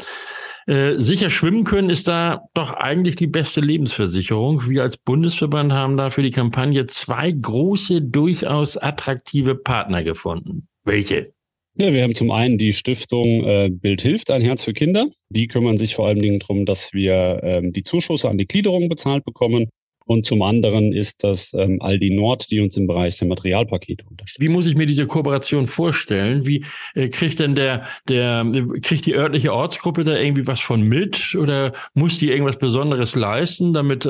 Äh, 0.67 1.00
sicher 1.00 1.31
schwimmen 1.31 1.63
können 1.63 1.89
ist 1.89 2.07
da 2.07 2.43
doch 2.53 2.72
eigentlich 2.72 3.15
die 3.15 3.25
beste 3.25 3.60
Lebensversicherung. 3.60 4.69
Wir 4.69 4.83
als 4.83 4.98
Bundesverband 4.98 5.74
haben 5.74 5.98
da 5.98 6.12
für 6.12 6.22
die 6.22 6.29
Kampagne 6.29 6.86
zwei 6.86 7.31
große, 7.31 8.03
durchaus 8.03 8.77
attraktive 8.77 9.55
Partner 9.55 10.03
gefunden. 10.03 10.67
Welche? 10.83 11.33
Ja, 11.75 11.92
wir 11.92 12.03
haben 12.03 12.13
zum 12.13 12.30
einen 12.30 12.60
die 12.60 12.72
Stiftung 12.72 13.44
äh, 13.46 13.70
Bild 13.72 14.01
hilft, 14.03 14.30
ein 14.30 14.44
Herz 14.44 14.63
für 14.63 14.74
Kinder. 14.74 15.08
Die 15.30 15.48
kümmern 15.48 15.80
sich 15.80 15.96
vor 15.96 16.06
allen 16.08 16.22
Dingen 16.22 16.39
darum, 16.39 16.68
dass 16.68 16.94
wir 16.94 17.39
ähm, 17.42 17.74
die 17.74 17.82
Zuschüsse 17.82 18.30
an 18.30 18.38
die 18.38 18.46
Gliederung 18.46 18.89
bezahlt 18.89 19.25
bekommen. 19.25 19.70
Und 20.05 20.25
zum 20.25 20.41
anderen 20.41 20.93
ist 20.93 21.24
das 21.24 21.53
ähm, 21.53 21.81
Aldi 21.81 22.12
Nord, 22.12 22.50
die 22.51 22.60
uns 22.60 22.77
im 22.77 22.88
Bereich 22.88 23.17
der 23.17 23.27
Materialpakete 23.27 24.03
unterstützt. 24.10 24.39
Wie 24.39 24.50
muss 24.50 24.67
ich 24.67 24.75
mir 24.75 24.86
diese 24.86 25.07
Kooperation 25.07 25.65
vorstellen? 25.65 26.45
Wie 26.45 26.65
äh, 26.95 27.10
kriegt 27.10 27.39
denn 27.39 27.55
der, 27.55 27.88
der, 28.07 28.45
kriegt 28.81 29.05
die 29.05 29.15
örtliche 29.15 29.53
Ortsgruppe 29.53 30.03
da 30.03 30.17
irgendwie 30.17 30.48
was 30.48 30.60
von 30.60 30.81
mit 30.81 31.36
oder 31.36 31.74
muss 31.93 32.17
die 32.17 32.29
irgendwas 32.29 32.57
Besonderes 32.57 33.15
leisten, 33.15 33.74
damit, 33.74 34.07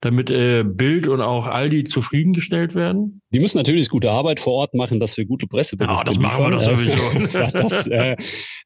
damit 0.00 0.30
äh, 0.30 0.64
Bild 0.64 1.06
und 1.06 1.20
auch 1.20 1.46
Aldi 1.46 1.84
zufriedengestellt 1.84 2.74
werden? 2.74 3.22
Die 3.32 3.38
müssen 3.38 3.58
natürlich 3.58 3.88
gute 3.88 4.10
Arbeit 4.10 4.40
vor 4.40 4.54
Ort 4.54 4.74
machen, 4.74 4.98
dass 4.98 5.16
wir 5.16 5.24
gute 5.24 5.46
Presseberichte 5.46 5.98
Ja, 5.98 6.04
das 6.04 6.18
machen 6.18 6.44
wir 6.44 6.50
doch 6.50 6.62
sowieso. 6.62 7.38
das, 7.52 7.86
äh, 7.86 8.16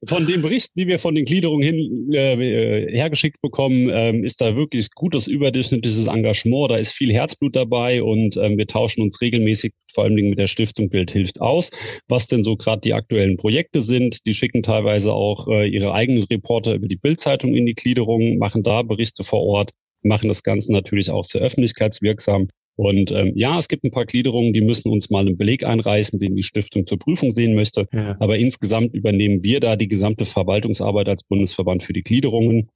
von 0.07 0.27
den 0.27 0.43
Berichten, 0.43 0.73
die 0.79 0.87
wir 0.87 0.99
von 0.99 1.15
den 1.15 1.25
Gliederungen 1.25 1.63
hin 1.63 2.13
äh, 2.13 2.97
hergeschickt 2.97 3.41
bekommen, 3.43 3.91
ähm, 3.93 4.25
ist 4.25 4.41
da 4.41 4.57
wirklich 4.57 4.91
gutes 4.93 5.27
überdurchschnittliches 5.27 6.07
Engagement. 6.07 6.64
Da 6.69 6.77
ist 6.77 6.93
viel 6.93 7.13
Herzblut 7.13 7.57
dabei 7.57 8.03
und 8.03 8.37
ähm, 8.37 8.59
wir 8.59 8.67
tauschen 8.67 9.03
uns 9.03 9.21
regelmäßig 9.21 9.73
vor 9.93 10.05
allen 10.05 10.17
Dingen 10.17 10.31
mit 10.31 10.39
der 10.39 10.47
Stiftung 10.47 10.89
Bild 10.89 11.11
hilft 11.11 11.41
aus, 11.41 11.71
was 12.09 12.27
denn 12.27 12.45
so 12.45 12.57
gerade 12.57 12.81
die 12.81 12.95
aktuellen 12.95 13.37
Projekte 13.37 13.83
sind. 13.83 14.19
Die 14.27 14.35
schicken 14.35 14.63
teilweise 14.63 15.13
auch 15.13 15.49
äh, 15.49 15.69
ihre 15.69 15.93
eigenen 15.93 16.25
Reporter 16.25 16.75
über 16.75 16.89
die 16.89 16.97
Bildzeitung 16.97 17.55
in 17.55 17.67
die 17.67 17.75
Gliederung, 17.75 18.39
machen 18.39 18.63
da 18.63 18.83
Berichte 18.83 19.25
vor 19.25 19.43
Ort, 19.43 19.71
machen 20.03 20.29
das 20.29 20.43
Ganze 20.43 20.73
natürlich 20.73 21.11
auch 21.11 21.25
sehr 21.25 21.41
öffentlichkeitswirksam. 21.41 22.49
Und 22.77 23.13
ähm, 23.13 23.33
ja, 23.37 23.59
es 23.59 23.69
gibt 23.69 23.85
ein 23.85 23.93
paar 23.93 24.05
Gliederungen, 24.05 24.53
die 24.53 24.61
müssen 24.61 24.91
uns 24.91 25.09
mal 25.09 25.21
einen 25.21 25.37
Beleg 25.37 25.65
einreißen, 25.65 26.19
den 26.19 26.35
die 26.35 26.43
Stiftung 26.43 26.87
zur 26.87 26.99
Prüfung 26.99 27.31
sehen 27.31 27.55
möchte. 27.55 27.87
Ja. 27.93 28.17
Aber 28.19 28.37
insgesamt 28.37 28.95
übernehmen 28.95 29.45
wir 29.45 29.61
da 29.61 29.77
die 29.77 29.87
gesamte 29.87 30.25
Verwaltungsarbeit 30.25 31.09
als 31.09 31.23
Bundesverband 31.23 31.85
für 31.85 31.93
die 31.93 32.03
Gliederungen. 32.03 32.71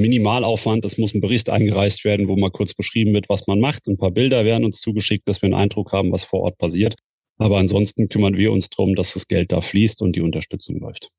Minimalaufwand, 0.00 0.84
es 0.84 0.98
muss 0.98 1.14
ein 1.14 1.20
Bericht 1.20 1.50
eingereicht 1.50 2.04
werden, 2.04 2.28
wo 2.28 2.36
mal 2.36 2.50
kurz 2.50 2.74
beschrieben 2.74 3.12
wird, 3.12 3.28
was 3.28 3.46
man 3.46 3.60
macht. 3.60 3.86
Ein 3.88 3.96
paar 3.96 4.10
Bilder 4.10 4.44
werden 4.44 4.64
uns 4.64 4.80
zugeschickt, 4.80 5.28
dass 5.28 5.42
wir 5.42 5.46
einen 5.46 5.54
Eindruck 5.54 5.92
haben, 5.92 6.12
was 6.12 6.24
vor 6.24 6.40
Ort 6.40 6.58
passiert. 6.58 6.96
Aber 7.38 7.58
ansonsten 7.58 8.08
kümmern 8.08 8.36
wir 8.36 8.52
uns 8.52 8.70
darum, 8.70 8.94
dass 8.94 9.14
das 9.14 9.28
Geld 9.28 9.52
da 9.52 9.60
fließt 9.60 10.02
und 10.02 10.16
die 10.16 10.22
Unterstützung 10.22 10.78
läuft. 10.78 11.10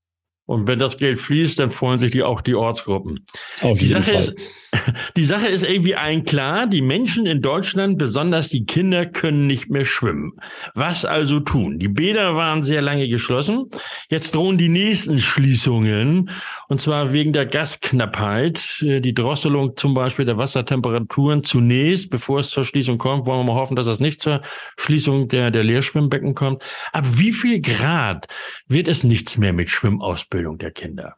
Und 0.48 0.66
wenn 0.66 0.80
das 0.80 0.98
Geld 0.98 1.20
fließt, 1.20 1.60
dann 1.60 1.70
freuen 1.70 2.00
sich 2.00 2.14
die 2.14 2.24
auch 2.24 2.40
die 2.40 2.56
Ortsgruppen. 2.56 3.26
Auf 3.62 3.80
die 3.80 3.86
Sache 3.86 4.04
Fall. 4.04 4.16
ist, 4.16 4.36
die 5.18 5.26
Sache 5.26 5.50
ist 5.50 5.64
irgendwie 5.64 5.96
allen 5.96 6.24
klar, 6.24 6.68
die 6.68 6.82
Menschen 6.82 7.26
in 7.26 7.42
Deutschland, 7.42 7.98
besonders 7.98 8.48
die 8.48 8.66
Kinder, 8.66 9.06
können 9.06 9.46
nicht 9.46 9.70
mehr 9.70 9.84
schwimmen. 9.84 10.32
Was 10.74 11.04
also 11.04 11.42
tun? 11.42 11.80
Die 11.80 11.90
Bäder 11.90 12.36
waren 12.36 12.64
sehr 12.64 12.82
lange 12.82 13.10
geschlossen. 13.10 13.70
Jetzt 14.10 14.34
drohen 14.34 14.58
die 14.58 14.70
nächsten 14.70 15.20
Schließungen, 15.20 16.32
und 16.70 16.80
zwar 16.82 17.12
wegen 17.12 17.34
der 17.34 17.46
Gasknappheit. 17.46 18.78
Die 18.80 19.14
Drosselung 19.14 19.76
zum 19.76 19.94
Beispiel 19.94 20.24
der 20.24 20.38
Wassertemperaturen 20.38 21.44
zunächst, 21.44 22.10
bevor 22.10 22.40
es 22.40 22.52
zur 22.52 22.64
Schließung 22.64 22.98
kommt, 22.98 23.26
wollen 23.26 23.40
wir 23.40 23.54
mal 23.54 23.60
hoffen, 23.60 23.76
dass 23.76 23.88
es 23.88 24.00
nicht 24.00 24.22
zur 24.22 24.42
Schließung 24.78 25.28
der, 25.28 25.52
der 25.52 25.66
Leerschwimmbecken 25.66 26.36
kommt. 26.36 26.64
Ab 26.94 27.06
wie 27.16 27.34
viel 27.34 27.60
Grad 27.62 28.28
wird 28.70 28.88
es 28.88 29.04
nichts 29.04 29.38
mehr 29.38 29.52
mit 29.52 29.70
Schwimmausbildung? 29.70 30.37
Ausbildung 30.38 30.60
der 30.60 30.72
Kinder? 30.72 31.16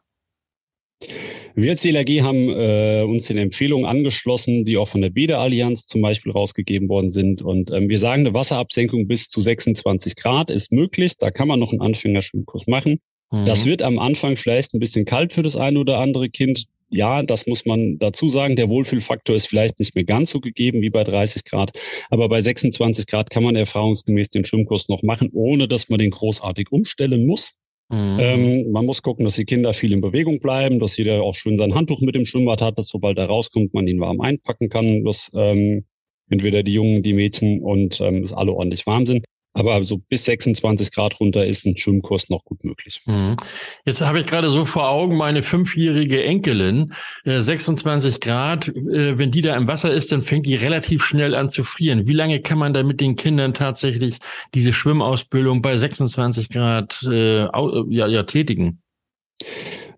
Wir 1.54 1.70
als 1.70 1.82
DLRG 1.82 2.22
haben 2.22 2.48
äh, 2.48 3.02
uns 3.06 3.26
den 3.26 3.36
Empfehlungen 3.36 3.84
angeschlossen, 3.84 4.64
die 4.64 4.78
auch 4.78 4.88
von 4.88 5.02
der 5.02 5.10
Bäderallianz 5.10 5.86
zum 5.86 6.00
Beispiel 6.00 6.32
rausgegeben 6.32 6.88
worden 6.88 7.10
sind. 7.10 7.42
Und 7.42 7.70
ähm, 7.70 7.90
wir 7.90 7.98
sagen, 7.98 8.20
eine 8.20 8.34
Wasserabsenkung 8.34 9.08
bis 9.08 9.28
zu 9.28 9.40
26 9.42 10.16
Grad 10.16 10.50
ist 10.50 10.72
möglich. 10.72 11.18
Da 11.18 11.30
kann 11.30 11.48
man 11.48 11.60
noch 11.60 11.72
einen 11.72 11.82
Anfängerschwimmkurs 11.82 12.66
machen. 12.66 13.00
Mhm. 13.30 13.44
Das 13.44 13.66
wird 13.66 13.82
am 13.82 13.98
Anfang 13.98 14.36
vielleicht 14.36 14.72
ein 14.72 14.80
bisschen 14.80 15.04
kalt 15.04 15.34
für 15.34 15.42
das 15.42 15.56
eine 15.56 15.78
oder 15.80 15.98
andere 15.98 16.30
Kind. 16.30 16.64
Ja, 16.90 17.22
das 17.22 17.46
muss 17.46 17.66
man 17.66 17.98
dazu 17.98 18.30
sagen. 18.30 18.56
Der 18.56 18.68
Wohlfühlfaktor 18.68 19.36
ist 19.36 19.48
vielleicht 19.48 19.80
nicht 19.80 19.94
mehr 19.94 20.04
ganz 20.04 20.30
so 20.30 20.40
gegeben 20.40 20.80
wie 20.80 20.90
bei 20.90 21.04
30 21.04 21.44
Grad. 21.44 21.72
Aber 22.08 22.28
bei 22.28 22.40
26 22.40 23.06
Grad 23.06 23.30
kann 23.30 23.42
man 23.42 23.56
erfahrungsgemäß 23.56 24.30
den 24.30 24.44
Schwimmkurs 24.44 24.88
noch 24.88 25.02
machen, 25.02 25.30
ohne 25.32 25.68
dass 25.68 25.88
man 25.88 25.98
den 25.98 26.10
großartig 26.10 26.72
umstellen 26.72 27.26
muss. 27.26 27.59
Mhm. 27.90 28.18
Ähm, 28.20 28.70
man 28.70 28.86
muss 28.86 29.02
gucken, 29.02 29.24
dass 29.24 29.34
die 29.34 29.44
Kinder 29.44 29.72
viel 29.72 29.92
in 29.92 30.00
Bewegung 30.00 30.38
bleiben, 30.40 30.78
dass 30.78 30.96
jeder 30.96 31.22
auch 31.22 31.34
schön 31.34 31.58
sein 31.58 31.74
Handtuch 31.74 32.00
mit 32.00 32.14
dem 32.14 32.24
Schwimmbad 32.24 32.62
hat, 32.62 32.78
dass 32.78 32.86
sobald 32.86 33.18
er 33.18 33.26
rauskommt, 33.26 33.74
man 33.74 33.88
ihn 33.88 34.00
warm 34.00 34.20
einpacken 34.20 34.68
kann, 34.68 35.04
dass 35.04 35.30
ähm, 35.34 35.84
entweder 36.28 36.62
die 36.62 36.74
Jungen, 36.74 37.02
die 37.02 37.12
Mädchen 37.12 37.62
und 37.62 38.00
ähm, 38.00 38.22
dass 38.22 38.32
alle 38.32 38.52
ordentlich 38.52 38.86
warm 38.86 39.06
sind. 39.06 39.24
Aber 39.52 39.84
so 39.84 39.98
bis 39.98 40.24
26 40.26 40.92
Grad 40.92 41.18
runter 41.18 41.44
ist 41.44 41.66
ein 41.66 41.76
Schwimmkurs 41.76 42.30
noch 42.30 42.44
gut 42.44 42.62
möglich. 42.62 43.00
Mhm. 43.06 43.36
Jetzt 43.84 44.00
habe 44.00 44.20
ich 44.20 44.26
gerade 44.26 44.50
so 44.50 44.64
vor 44.64 44.88
Augen 44.88 45.16
meine 45.16 45.42
fünfjährige 45.42 46.22
Enkelin, 46.22 46.94
äh, 47.24 47.40
26 47.40 48.20
Grad. 48.20 48.68
Äh, 48.68 49.18
wenn 49.18 49.32
die 49.32 49.40
da 49.40 49.56
im 49.56 49.66
Wasser 49.66 49.92
ist, 49.92 50.12
dann 50.12 50.22
fängt 50.22 50.46
die 50.46 50.54
relativ 50.54 51.04
schnell 51.04 51.34
an 51.34 51.48
zu 51.48 51.64
frieren. 51.64 52.06
Wie 52.06 52.12
lange 52.12 52.40
kann 52.40 52.58
man 52.58 52.72
da 52.72 52.84
mit 52.84 53.00
den 53.00 53.16
Kindern 53.16 53.52
tatsächlich 53.52 54.18
diese 54.54 54.72
Schwimmausbildung 54.72 55.62
bei 55.62 55.76
26 55.76 56.48
Grad 56.50 57.02
äh, 57.10 57.44
ja, 57.44 58.06
ja, 58.06 58.22
tätigen? 58.22 58.80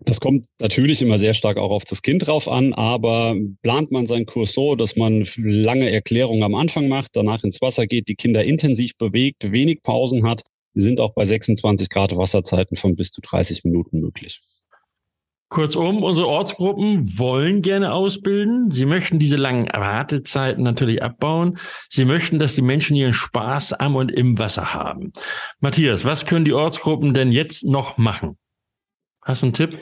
Das 0.05 0.19
kommt 0.19 0.45
natürlich 0.59 1.01
immer 1.01 1.17
sehr 1.17 1.33
stark 1.33 1.57
auch 1.57 1.71
auf 1.71 1.85
das 1.85 2.01
Kind 2.01 2.27
drauf 2.27 2.47
an, 2.47 2.73
aber 2.73 3.35
plant 3.61 3.91
man 3.91 4.05
seinen 4.05 4.25
Kurs 4.25 4.53
so, 4.53 4.75
dass 4.75 4.95
man 4.95 5.25
lange 5.37 5.89
Erklärungen 5.91 6.43
am 6.43 6.55
Anfang 6.55 6.87
macht, 6.87 7.11
danach 7.13 7.43
ins 7.43 7.61
Wasser 7.61 7.87
geht, 7.87 8.07
die 8.07 8.15
Kinder 8.15 8.43
intensiv 8.43 8.97
bewegt, 8.97 9.51
wenig 9.51 9.81
Pausen 9.81 10.27
hat, 10.27 10.41
sind 10.73 10.99
auch 10.99 11.13
bei 11.13 11.25
26 11.25 11.89
Grad 11.89 12.17
Wasserzeiten 12.17 12.75
von 12.75 12.95
bis 12.95 13.11
zu 13.11 13.21
30 13.21 13.63
Minuten 13.63 13.99
möglich. 13.99 14.41
Kurzum, 15.53 16.01
unsere 16.01 16.27
Ortsgruppen 16.27 17.19
wollen 17.19 17.61
gerne 17.61 17.93
ausbilden. 17.93 18.71
Sie 18.71 18.87
möchten 18.87 19.19
diese 19.19 19.35
langen 19.35 19.67
Wartezeiten 19.67 20.63
natürlich 20.63 21.03
abbauen. 21.03 21.59
Sie 21.89 22.05
möchten, 22.05 22.39
dass 22.39 22.55
die 22.55 22.63
Menschen 22.63 22.95
ihren 22.95 23.13
Spaß 23.13 23.73
am 23.73 23.95
und 23.95 24.11
im 24.11 24.39
Wasser 24.39 24.73
haben. 24.73 25.13
Matthias, 25.59 26.05
was 26.05 26.25
können 26.25 26.43
die 26.43 26.53
Ortsgruppen 26.53 27.13
denn 27.13 27.31
jetzt 27.31 27.65
noch 27.65 27.97
machen? 27.97 28.35
Hast 29.21 29.43
du 29.43 29.45
einen 29.45 29.53
Tipp? 29.53 29.77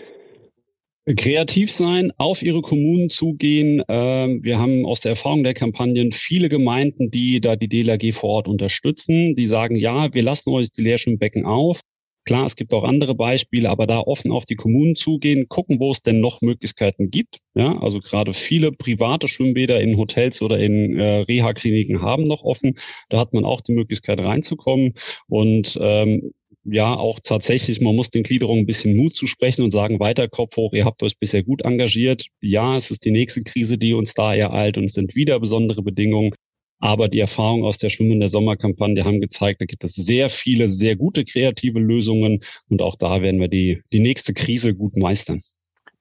Kreativ 1.05 1.72
sein, 1.72 2.12
auf 2.17 2.43
ihre 2.43 2.62
Kommunen 2.62 3.10
zugehen. 3.10 3.81
Ähm, 3.88 4.43
wir 4.43 4.60
haben 4.60 4.86
aus 4.86 5.01
der 5.01 5.12
Erfahrung 5.12 5.43
der 5.43 5.55
Kampagnen 5.55 6.12
viele 6.12 6.48
Gemeinden, 6.48 7.10
die 7.10 7.41
da 7.41 7.55
die 7.55 7.67
DLRG 7.67 8.13
vor 8.13 8.29
Ort 8.29 8.48
unterstützen. 8.48 9.36
Die 9.36 9.48
sagen, 9.48 9.75
ja, 9.75 10.13
wir 10.13 10.22
lassen 10.22 10.51
euch 10.51 10.72
die 10.72 10.84
Leerschwimmbecken 10.84 11.46
auf. 11.46 11.81
Klar, 12.25 12.46
es 12.46 12.55
gibt 12.55 12.72
auch 12.72 12.84
andere 12.84 13.15
Beispiele, 13.15 13.67
aber 13.67 13.88
da 13.88 14.00
offen 14.00 14.31
auf 14.31 14.46
die 14.46 14.55
Kommunen 14.55 14.96
zugehen, 14.96 15.50
gucken, 15.50 15.79
wo 15.79 15.91
es 15.91 16.03
denn 16.03 16.20
noch 16.20 16.41
Möglichkeiten 16.41 17.10
gibt. 17.10 17.39
Ja, 17.55 17.79
also 17.79 18.00
gerade 18.00 18.34
viele 18.34 18.72
private 18.72 19.27
Schwimmbäder 19.27 19.81
in 19.81 19.98
Hotels 19.98 20.43
oder 20.43 20.60
in 20.60 21.00
äh, 21.00 21.22
Reha-Kliniken 21.22 22.03
haben 22.03 22.27
noch 22.27 22.43
offen. 22.43 22.75
Da 23.10 23.20
hat 23.20 23.34
man 23.34 23.43
auch 23.43 23.62
die 23.62 23.74
Möglichkeit 23.74 24.20
reinzukommen. 24.20 24.93
Und 25.27 25.79
ähm, 25.81 26.31
ja 26.63 26.94
auch 26.94 27.20
tatsächlich, 27.24 27.82
man 27.82 27.96
muss 27.96 28.10
den 28.10 28.24
Gliederungen 28.24 28.63
ein 28.63 28.68
bisschen 28.68 28.96
Mut 28.96 29.15
zusprechen 29.15 29.63
und 29.63 29.72
sagen, 29.72 30.00
weiter 30.00 30.27
Kopf 30.27 30.58
hoch, 30.58 30.74
ihr 30.74 30.86
habt 30.86 31.01
euch 31.03 31.18
bisher 31.18 31.44
gut 31.44 31.63
engagiert. 31.63 32.25
Ja, 32.39 32.77
es 32.77 32.91
ist 32.91 33.06
die 33.06 33.12
nächste 33.12 33.41
Krise, 33.41 33.77
die 33.77 33.94
uns 33.94 34.13
da 34.13 34.34
ereilt 34.34 34.77
und 34.77 34.86
es 34.86 34.94
sind 34.94 35.15
wieder 35.15 35.39
besondere 35.39 35.82
Bedingungen. 35.82 36.34
Aber 36.80 37.10
die 37.10 37.20
Erfahrungen 37.20 37.63
aus 37.63 37.77
der 37.77 37.89
Schwimmen 37.89 38.20
der 38.20 38.30
Sommerkampagne 38.30 39.06
haben 39.06 39.22
gezeigt, 39.22 39.62
da 39.62 39.65
gibt 39.65 39.84
es 39.84 39.94
sehr 39.94 40.30
viele, 40.30 40.68
sehr 40.68 40.96
gute 40.96 41.24
kreative 41.24 41.80
Lösungen 41.80 42.39
und 42.70 42.82
auch 42.82 42.96
da 42.96 43.22
werden 43.22 43.39
wir 43.39 43.50
die, 43.50 43.82
die 43.94 44.00
nächste 44.00 44.34
Krise 44.34 44.74
gut 44.74 44.98
meistern. 44.98 45.41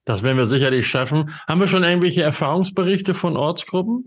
Das 0.05 0.23
werden 0.23 0.37
wir 0.37 0.47
sicherlich 0.47 0.87
schaffen. 0.87 1.29
Haben 1.47 1.59
wir 1.61 1.67
schon 1.67 1.83
irgendwelche 1.83 2.23
Erfahrungsberichte 2.23 3.13
von 3.13 3.37
Ortsgruppen? 3.37 4.05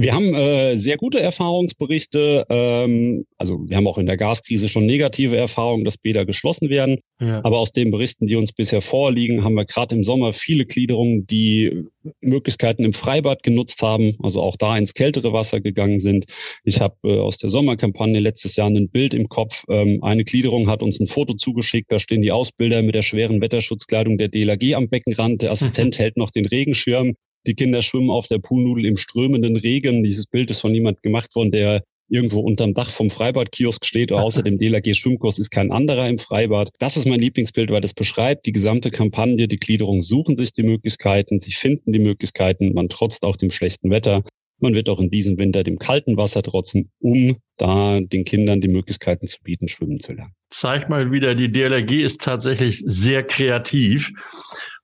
Wir 0.00 0.14
haben 0.14 0.34
äh, 0.34 0.76
sehr 0.78 0.96
gute 0.96 1.20
Erfahrungsberichte. 1.20 2.46
Ähm, 2.48 3.26
also 3.36 3.68
wir 3.68 3.76
haben 3.76 3.86
auch 3.86 3.98
in 3.98 4.06
der 4.06 4.16
Gaskrise 4.16 4.68
schon 4.68 4.86
negative 4.86 5.36
Erfahrungen, 5.36 5.84
dass 5.84 5.98
Bäder 5.98 6.24
geschlossen 6.24 6.70
werden. 6.70 7.00
Ja. 7.20 7.44
Aber 7.44 7.58
aus 7.58 7.72
den 7.72 7.90
Berichten, 7.90 8.26
die 8.26 8.36
uns 8.36 8.52
bisher 8.52 8.80
vorliegen, 8.80 9.44
haben 9.44 9.54
wir 9.54 9.66
gerade 9.66 9.94
im 9.94 10.02
Sommer 10.02 10.32
viele 10.32 10.64
Gliederungen, 10.64 11.26
die 11.26 11.84
Möglichkeiten 12.22 12.82
im 12.82 12.94
Freibad 12.94 13.42
genutzt 13.42 13.82
haben, 13.82 14.16
also 14.22 14.40
auch 14.40 14.56
da 14.56 14.76
ins 14.78 14.94
kältere 14.94 15.34
Wasser 15.34 15.60
gegangen 15.60 16.00
sind. 16.00 16.24
Ich 16.64 16.80
habe 16.80 16.96
äh, 17.04 17.18
aus 17.18 17.36
der 17.36 17.50
Sommerkampagne 17.50 18.20
letztes 18.20 18.56
Jahr 18.56 18.70
ein 18.70 18.88
Bild 18.88 19.12
im 19.12 19.28
Kopf. 19.28 19.64
Ähm, 19.68 20.02
eine 20.02 20.24
Gliederung 20.24 20.68
hat 20.68 20.82
uns 20.82 20.98
ein 20.98 21.08
Foto 21.08 21.34
zugeschickt. 21.34 21.92
Da 21.92 21.98
stehen 21.98 22.22
die 22.22 22.32
Ausbilder 22.32 22.80
mit 22.80 22.94
der 22.94 23.02
schweren 23.02 23.42
Wetterschutzkleidung 23.42 24.16
der 24.16 24.28
DLAG 24.28 24.74
am 24.74 24.88
Beckenrand. 24.88 25.42
Der 25.42 25.50
Assistent 25.50 25.98
mhm. 25.98 26.02
hält 26.02 26.16
noch 26.16 26.30
den 26.30 26.46
Regenschirm. 26.46 27.14
Die 27.46 27.54
Kinder 27.54 27.82
schwimmen 27.82 28.10
auf 28.10 28.26
der 28.26 28.38
Poolnudel 28.38 28.84
im 28.84 28.96
strömenden 28.96 29.56
Regen. 29.56 30.02
Dieses 30.02 30.26
Bild 30.26 30.50
ist 30.50 30.60
von 30.60 30.72
niemand 30.72 31.02
gemacht 31.02 31.34
worden, 31.34 31.50
der 31.50 31.82
irgendwo 32.10 32.40
unterm 32.40 32.74
Dach 32.74 32.90
vom 32.90 33.08
Freibadkiosk 33.08 33.84
steht. 33.86 34.12
Außer 34.12 34.42
dem 34.42 34.58
DLRG 34.58 34.94
Schwimmkurs 34.94 35.38
ist 35.38 35.50
kein 35.50 35.72
anderer 35.72 36.08
im 36.08 36.18
Freibad. 36.18 36.70
Das 36.78 36.96
ist 36.96 37.06
mein 37.06 37.20
Lieblingsbild, 37.20 37.70
weil 37.70 37.80
das 37.80 37.94
beschreibt 37.94 38.46
die 38.46 38.52
gesamte 38.52 38.90
Kampagne. 38.90 39.48
Die 39.48 39.58
Gliederung 39.58 40.02
suchen 40.02 40.36
sich 40.36 40.52
die 40.52 40.64
Möglichkeiten, 40.64 41.40
sie 41.40 41.52
finden 41.52 41.92
die 41.92 42.00
Möglichkeiten, 42.00 42.74
man 42.74 42.88
trotzt 42.88 43.22
auch 43.22 43.36
dem 43.36 43.50
schlechten 43.50 43.90
Wetter. 43.90 44.22
Man 44.62 44.74
wird 44.74 44.90
auch 44.90 45.00
in 45.00 45.10
diesem 45.10 45.38
Winter 45.38 45.62
dem 45.62 45.78
kalten 45.78 46.18
Wasser 46.18 46.42
trotzen, 46.42 46.90
um 47.00 47.38
da 47.56 47.98
den 48.00 48.26
Kindern 48.26 48.60
die 48.60 48.68
Möglichkeiten 48.68 49.26
zu 49.26 49.38
bieten, 49.42 49.68
schwimmen 49.68 50.00
zu 50.00 50.12
lernen. 50.12 50.34
Zeig 50.50 50.90
mal 50.90 51.10
wieder, 51.10 51.34
die 51.34 51.50
DLRG 51.50 52.02
ist 52.02 52.20
tatsächlich 52.20 52.82
sehr 52.84 53.22
kreativ. 53.22 54.12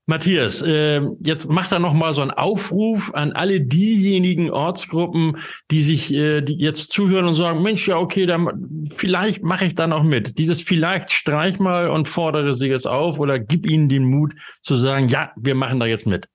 Matthias, 0.08 0.62
äh, 0.62 1.00
jetzt 1.20 1.50
macht 1.50 1.72
er 1.72 1.80
noch 1.80 1.92
mal 1.92 2.14
so 2.14 2.22
einen 2.22 2.30
Aufruf 2.30 3.12
an 3.12 3.32
alle 3.32 3.60
diejenigen 3.60 4.50
Ortsgruppen, 4.50 5.38
die 5.72 5.82
sich 5.82 6.14
äh, 6.14 6.42
die 6.42 6.54
jetzt 6.54 6.92
zuhören 6.92 7.26
und 7.26 7.34
sagen, 7.34 7.60
Mensch, 7.62 7.88
ja 7.88 7.98
okay, 7.98 8.24
dann 8.24 8.88
vielleicht 8.96 9.42
mache 9.42 9.66
ich 9.66 9.74
da 9.74 9.88
noch 9.88 10.04
mit. 10.04 10.38
Dieses 10.38 10.62
vielleicht 10.62 11.10
streich 11.10 11.58
mal 11.58 11.90
und 11.90 12.06
fordere 12.06 12.54
sie 12.54 12.68
jetzt 12.68 12.86
auf 12.86 13.18
oder 13.18 13.40
gib 13.40 13.68
ihnen 13.68 13.88
den 13.88 14.04
Mut 14.04 14.32
zu 14.62 14.76
sagen, 14.76 15.08
ja, 15.08 15.32
wir 15.36 15.56
machen 15.56 15.80
da 15.80 15.86
jetzt 15.86 16.06
mit. 16.06 16.28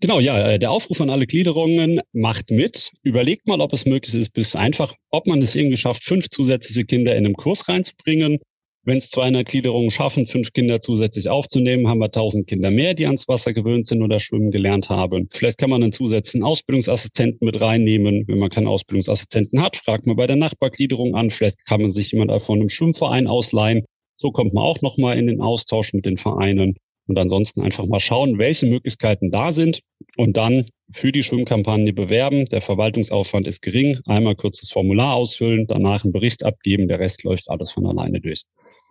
Genau, 0.00 0.18
ja, 0.18 0.52
äh, 0.52 0.58
der 0.58 0.70
Aufruf 0.70 1.02
an 1.02 1.10
alle 1.10 1.26
Gliederungen, 1.26 2.00
macht 2.12 2.50
mit, 2.50 2.92
überlegt 3.02 3.46
mal, 3.46 3.60
ob 3.60 3.74
es 3.74 3.84
möglich 3.84 4.14
ist, 4.14 4.32
bis 4.32 4.56
einfach, 4.56 4.94
ob 5.10 5.26
man 5.26 5.42
es 5.42 5.54
irgendwie 5.54 5.76
schafft, 5.76 6.02
fünf 6.02 6.30
zusätzliche 6.30 6.86
Kinder 6.86 7.14
in 7.14 7.26
einem 7.26 7.34
Kurs 7.34 7.68
reinzubringen 7.68 8.38
wenn 8.84 8.98
es 8.98 9.10
200 9.10 9.46
Gliederungen 9.46 9.90
schaffen, 9.90 10.26
fünf 10.26 10.52
Kinder 10.52 10.80
zusätzlich 10.80 11.28
aufzunehmen, 11.28 11.88
haben 11.88 11.98
wir 11.98 12.06
1000 12.06 12.46
Kinder 12.46 12.70
mehr, 12.70 12.94
die 12.94 13.06
ans 13.06 13.28
Wasser 13.28 13.52
gewöhnt 13.52 13.86
sind 13.86 14.02
oder 14.02 14.18
schwimmen 14.20 14.50
gelernt 14.50 14.88
haben. 14.88 15.28
Vielleicht 15.30 15.58
kann 15.58 15.70
man 15.70 15.82
einen 15.82 15.92
zusätzlichen 15.92 16.44
Ausbildungsassistenten 16.44 17.44
mit 17.44 17.60
reinnehmen. 17.60 18.24
Wenn 18.26 18.38
man 18.38 18.50
keinen 18.50 18.66
Ausbildungsassistenten 18.66 19.60
hat, 19.60 19.76
fragt 19.76 20.06
man 20.06 20.16
bei 20.16 20.26
der 20.26 20.36
Nachbargliederung 20.36 21.14
an. 21.14 21.30
Vielleicht 21.30 21.64
kann 21.66 21.82
man 21.82 21.90
sich 21.90 22.12
jemand 22.12 22.42
von 22.42 22.60
einem 22.60 22.68
Schwimmverein 22.68 23.26
ausleihen. 23.26 23.84
So 24.16 24.30
kommt 24.30 24.54
man 24.54 24.64
auch 24.64 24.80
nochmal 24.80 25.18
in 25.18 25.26
den 25.26 25.40
Austausch 25.40 25.92
mit 25.92 26.06
den 26.06 26.16
Vereinen. 26.16 26.76
Und 27.08 27.18
ansonsten 27.18 27.62
einfach 27.62 27.86
mal 27.86 28.00
schauen, 28.00 28.38
welche 28.38 28.66
Möglichkeiten 28.66 29.30
da 29.30 29.50
sind 29.50 29.82
und 30.16 30.36
dann 30.36 30.66
für 30.92 31.10
die 31.10 31.22
Schwimmkampagne 31.22 31.92
bewerben. 31.92 32.44
Der 32.46 32.60
Verwaltungsaufwand 32.60 33.46
ist 33.46 33.62
gering. 33.62 33.98
Einmal 34.06 34.36
kurzes 34.36 34.70
Formular 34.70 35.14
ausfüllen, 35.14 35.66
danach 35.66 36.04
einen 36.04 36.12
Bericht 36.12 36.44
abgeben. 36.44 36.86
Der 36.86 36.98
Rest 36.98 37.24
läuft 37.24 37.50
alles 37.50 37.72
von 37.72 37.86
alleine 37.86 38.20
durch. 38.20 38.44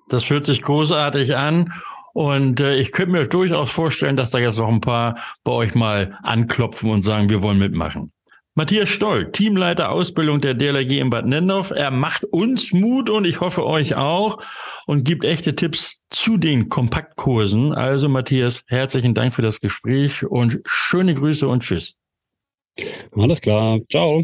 Das 0.10 0.24
fühlt 0.24 0.46
sich 0.46 0.62
großartig 0.62 1.36
an. 1.36 1.72
Und 2.14 2.60
äh, 2.60 2.78
ich 2.78 2.92
könnte 2.92 3.12
mir 3.12 3.28
durchaus 3.28 3.70
vorstellen, 3.70 4.18
dass 4.18 4.32
da 4.32 4.40
jetzt 4.40 4.58
noch 4.58 4.70
ein 4.70 4.82
paar 4.82 5.20
bei 5.44 5.52
euch 5.52 5.76
mal 5.76 6.18
anklopfen 6.24 6.90
und 6.90 7.02
sagen, 7.02 7.30
wir 7.30 7.44
wollen 7.44 7.60
mitmachen. 7.60 8.12
Matthias 8.58 8.90
Stoll, 8.90 9.32
Teamleiter 9.32 9.92
Ausbildung 9.92 10.42
der 10.42 10.56
DLRG 10.56 10.98
in 10.98 11.12
Bad 11.12 11.28
Nendorf. 11.28 11.70
Er 11.70 11.92
macht 11.92 12.24
uns 12.24 12.74
Mut 12.74 13.08
und 13.08 13.24
ich 13.24 13.40
hoffe 13.40 13.64
euch 13.64 13.94
auch 13.94 14.44
und 14.88 15.04
gibt 15.04 15.24
echte 15.24 15.54
Tipps 15.54 16.04
zu 16.10 16.38
den 16.38 16.68
Kompaktkursen. 16.68 17.72
Also 17.72 18.10
Matthias, 18.10 18.64
herzlichen 18.66 19.14
Dank 19.14 19.36
für 19.36 19.44
das 19.44 19.62
Gespräch 19.62 20.26
und 20.26 20.60
schöne 20.66 21.14
Grüße 21.14 21.48
und 21.48 21.62
Tschüss. 21.62 22.00
Alles 23.16 23.42
klar. 23.42 23.78
Ciao. 23.92 24.24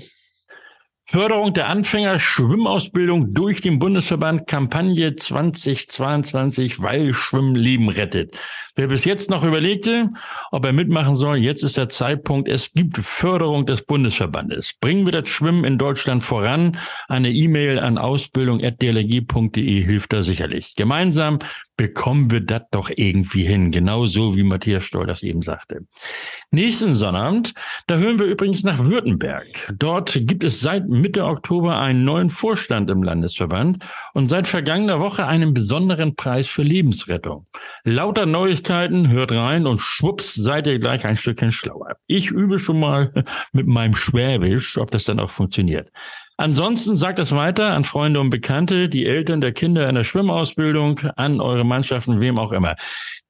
Förderung 1.05 1.53
der 1.53 1.67
Anfänger-Schwimmausbildung 1.67 3.33
durch 3.33 3.59
den 3.59 3.77
Bundesverband 3.77 4.47
Kampagne 4.47 5.15
2022, 5.15 6.81
weil 6.81 7.13
Schwimmen 7.13 7.55
Leben 7.55 7.89
rettet. 7.89 8.37
Wer 8.75 8.87
bis 8.87 9.03
jetzt 9.03 9.29
noch 9.29 9.43
überlegte, 9.43 10.09
ob 10.51 10.65
er 10.65 10.71
mitmachen 10.71 11.13
soll, 11.13 11.37
jetzt 11.37 11.61
ist 11.61 11.77
der 11.77 11.89
Zeitpunkt. 11.89 12.47
Es 12.47 12.71
gibt 12.71 12.97
Förderung 12.97 13.65
des 13.65 13.81
Bundesverbandes. 13.83 14.73
Bringen 14.79 15.05
wir 15.05 15.11
das 15.11 15.27
Schwimmen 15.27 15.65
in 15.65 15.77
Deutschland 15.77 16.23
voran. 16.23 16.77
Eine 17.09 17.31
E-Mail 17.31 17.79
an 17.79 17.97
ausbildung.dlg.de 17.97 19.81
hilft 19.83 20.13
da 20.13 20.23
sicherlich. 20.23 20.73
Gemeinsam 20.75 21.39
bekommen 21.75 22.29
wir 22.29 22.41
das 22.41 22.63
doch 22.71 22.91
irgendwie 22.95 23.43
hin. 23.43 23.71
Genauso 23.71 24.35
wie 24.35 24.43
Matthias 24.43 24.83
Stoll 24.83 25.07
das 25.07 25.23
eben 25.23 25.41
sagte. 25.41 25.85
Nächsten 26.51 26.93
Sonnabend, 26.93 27.53
da 27.87 27.95
hören 27.95 28.19
wir 28.19 28.27
übrigens 28.27 28.63
nach 28.63 28.83
Württemberg. 28.83 29.73
Dort 29.77 30.19
gibt 30.21 30.43
es 30.43 30.59
seit 30.59 30.87
Mitte 30.87 31.25
Oktober 31.25 31.79
einen 31.79 32.05
neuen 32.05 32.29
Vorstand 32.29 32.89
im 32.89 33.01
Landesverband 33.01 33.83
und 34.13 34.27
seit 34.27 34.47
vergangener 34.47 34.99
Woche 34.99 35.25
einen 35.25 35.53
besonderen 35.53 36.15
Preis 36.15 36.47
für 36.47 36.63
Lebensrettung. 36.63 37.47
Lauter 37.83 38.25
Neuigkeiten, 38.25 39.09
hört 39.09 39.31
rein 39.31 39.65
und 39.65 39.79
schwupps 39.79 40.35
seid 40.35 40.67
ihr 40.67 40.79
gleich 40.79 41.05
ein 41.05 41.17
Stückchen 41.17 41.51
schlauer. 41.51 41.95
Ich 42.07 42.29
übe 42.29 42.59
schon 42.59 42.79
mal 42.79 43.11
mit 43.51 43.67
meinem 43.67 43.95
Schwäbisch, 43.95 44.77
ob 44.77 44.91
das 44.91 45.05
dann 45.05 45.19
auch 45.19 45.31
funktioniert. 45.31 45.89
Ansonsten 46.37 46.95
sagt 46.95 47.19
es 47.19 47.33
weiter 47.33 47.73
an 47.73 47.83
Freunde 47.83 48.19
und 48.19 48.29
Bekannte, 48.29 48.89
die 48.89 49.05
Eltern 49.05 49.41
der 49.41 49.51
Kinder 49.51 49.87
in 49.87 49.95
der 49.95 50.03
Schwimmausbildung, 50.03 50.99
an 51.15 51.39
eure 51.39 51.63
Mannschaften, 51.63 52.19
wem 52.19 52.39
auch 52.39 52.51
immer. 52.51 52.75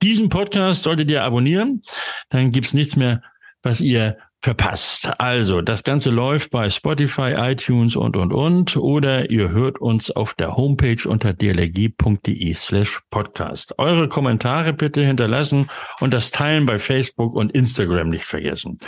Diesen 0.02 0.30
Podcast 0.30 0.84
solltet 0.84 1.12
ihr 1.12 1.24
abonnieren, 1.24 1.84
dann 2.30 2.52
gibt's 2.52 2.74
nichts 2.74 2.96
mehr, 2.96 3.22
was 3.62 3.82
ihr 3.82 4.18
verpasst. 4.44 5.10
Also, 5.20 5.62
das 5.62 5.84
Ganze 5.84 6.10
läuft 6.10 6.52
bei 6.52 6.70
Spotify, 6.70 7.34
iTunes 7.38 7.96
und, 7.96 8.18
und, 8.18 8.34
und. 8.34 8.76
Oder 8.76 9.32
ihr 9.32 9.50
hört 9.50 9.80
uns 9.80 10.12
auf 10.12 10.34
der 10.34 10.58
Homepage 10.58 11.08
unter 11.08 11.34
dlg.de 11.34 12.54
slash 12.54 13.00
podcast. 13.10 13.80
Eure 13.80 14.10
Kommentare 14.10 14.74
bitte 14.74 15.06
hinterlassen 15.06 15.70
und 16.02 16.14
das 16.14 16.32
Teilen 16.32 16.66
bei 16.66 16.78
Facebook 16.78 17.34
und 17.34 17.54
Instagram 17.54 18.10
nicht 18.10 18.26
vergessen. 18.26 18.80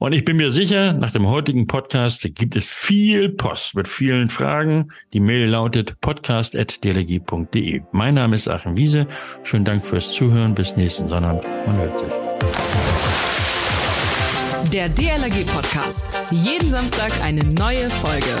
Und 0.00 0.12
ich 0.12 0.24
bin 0.24 0.36
mir 0.36 0.52
sicher, 0.52 0.92
nach 0.92 1.10
dem 1.10 1.26
heutigen 1.26 1.66
Podcast 1.66 2.22
gibt 2.36 2.54
es 2.54 2.66
viel 2.66 3.30
Post 3.30 3.74
mit 3.74 3.88
vielen 3.88 4.28
Fragen. 4.28 4.92
Die 5.12 5.18
Mail 5.18 5.48
lautet 5.48 6.00
podcast.dlg.de. 6.00 7.82
Mein 7.90 8.14
Name 8.14 8.36
ist 8.36 8.46
Achim 8.46 8.76
Wiese. 8.76 9.08
Schönen 9.42 9.64
Dank 9.64 9.84
fürs 9.84 10.12
Zuhören. 10.12 10.54
Bis 10.54 10.76
nächsten 10.76 11.08
Sonntag. 11.08 11.44
Man 11.66 11.78
hört 11.78 11.98
sich. 11.98 12.12
Der 14.72 14.88
DLRG 14.88 15.44
Podcast. 15.46 16.30
Jeden 16.30 16.70
Samstag 16.70 17.10
eine 17.24 17.42
neue 17.54 17.90
Folge. 17.90 18.36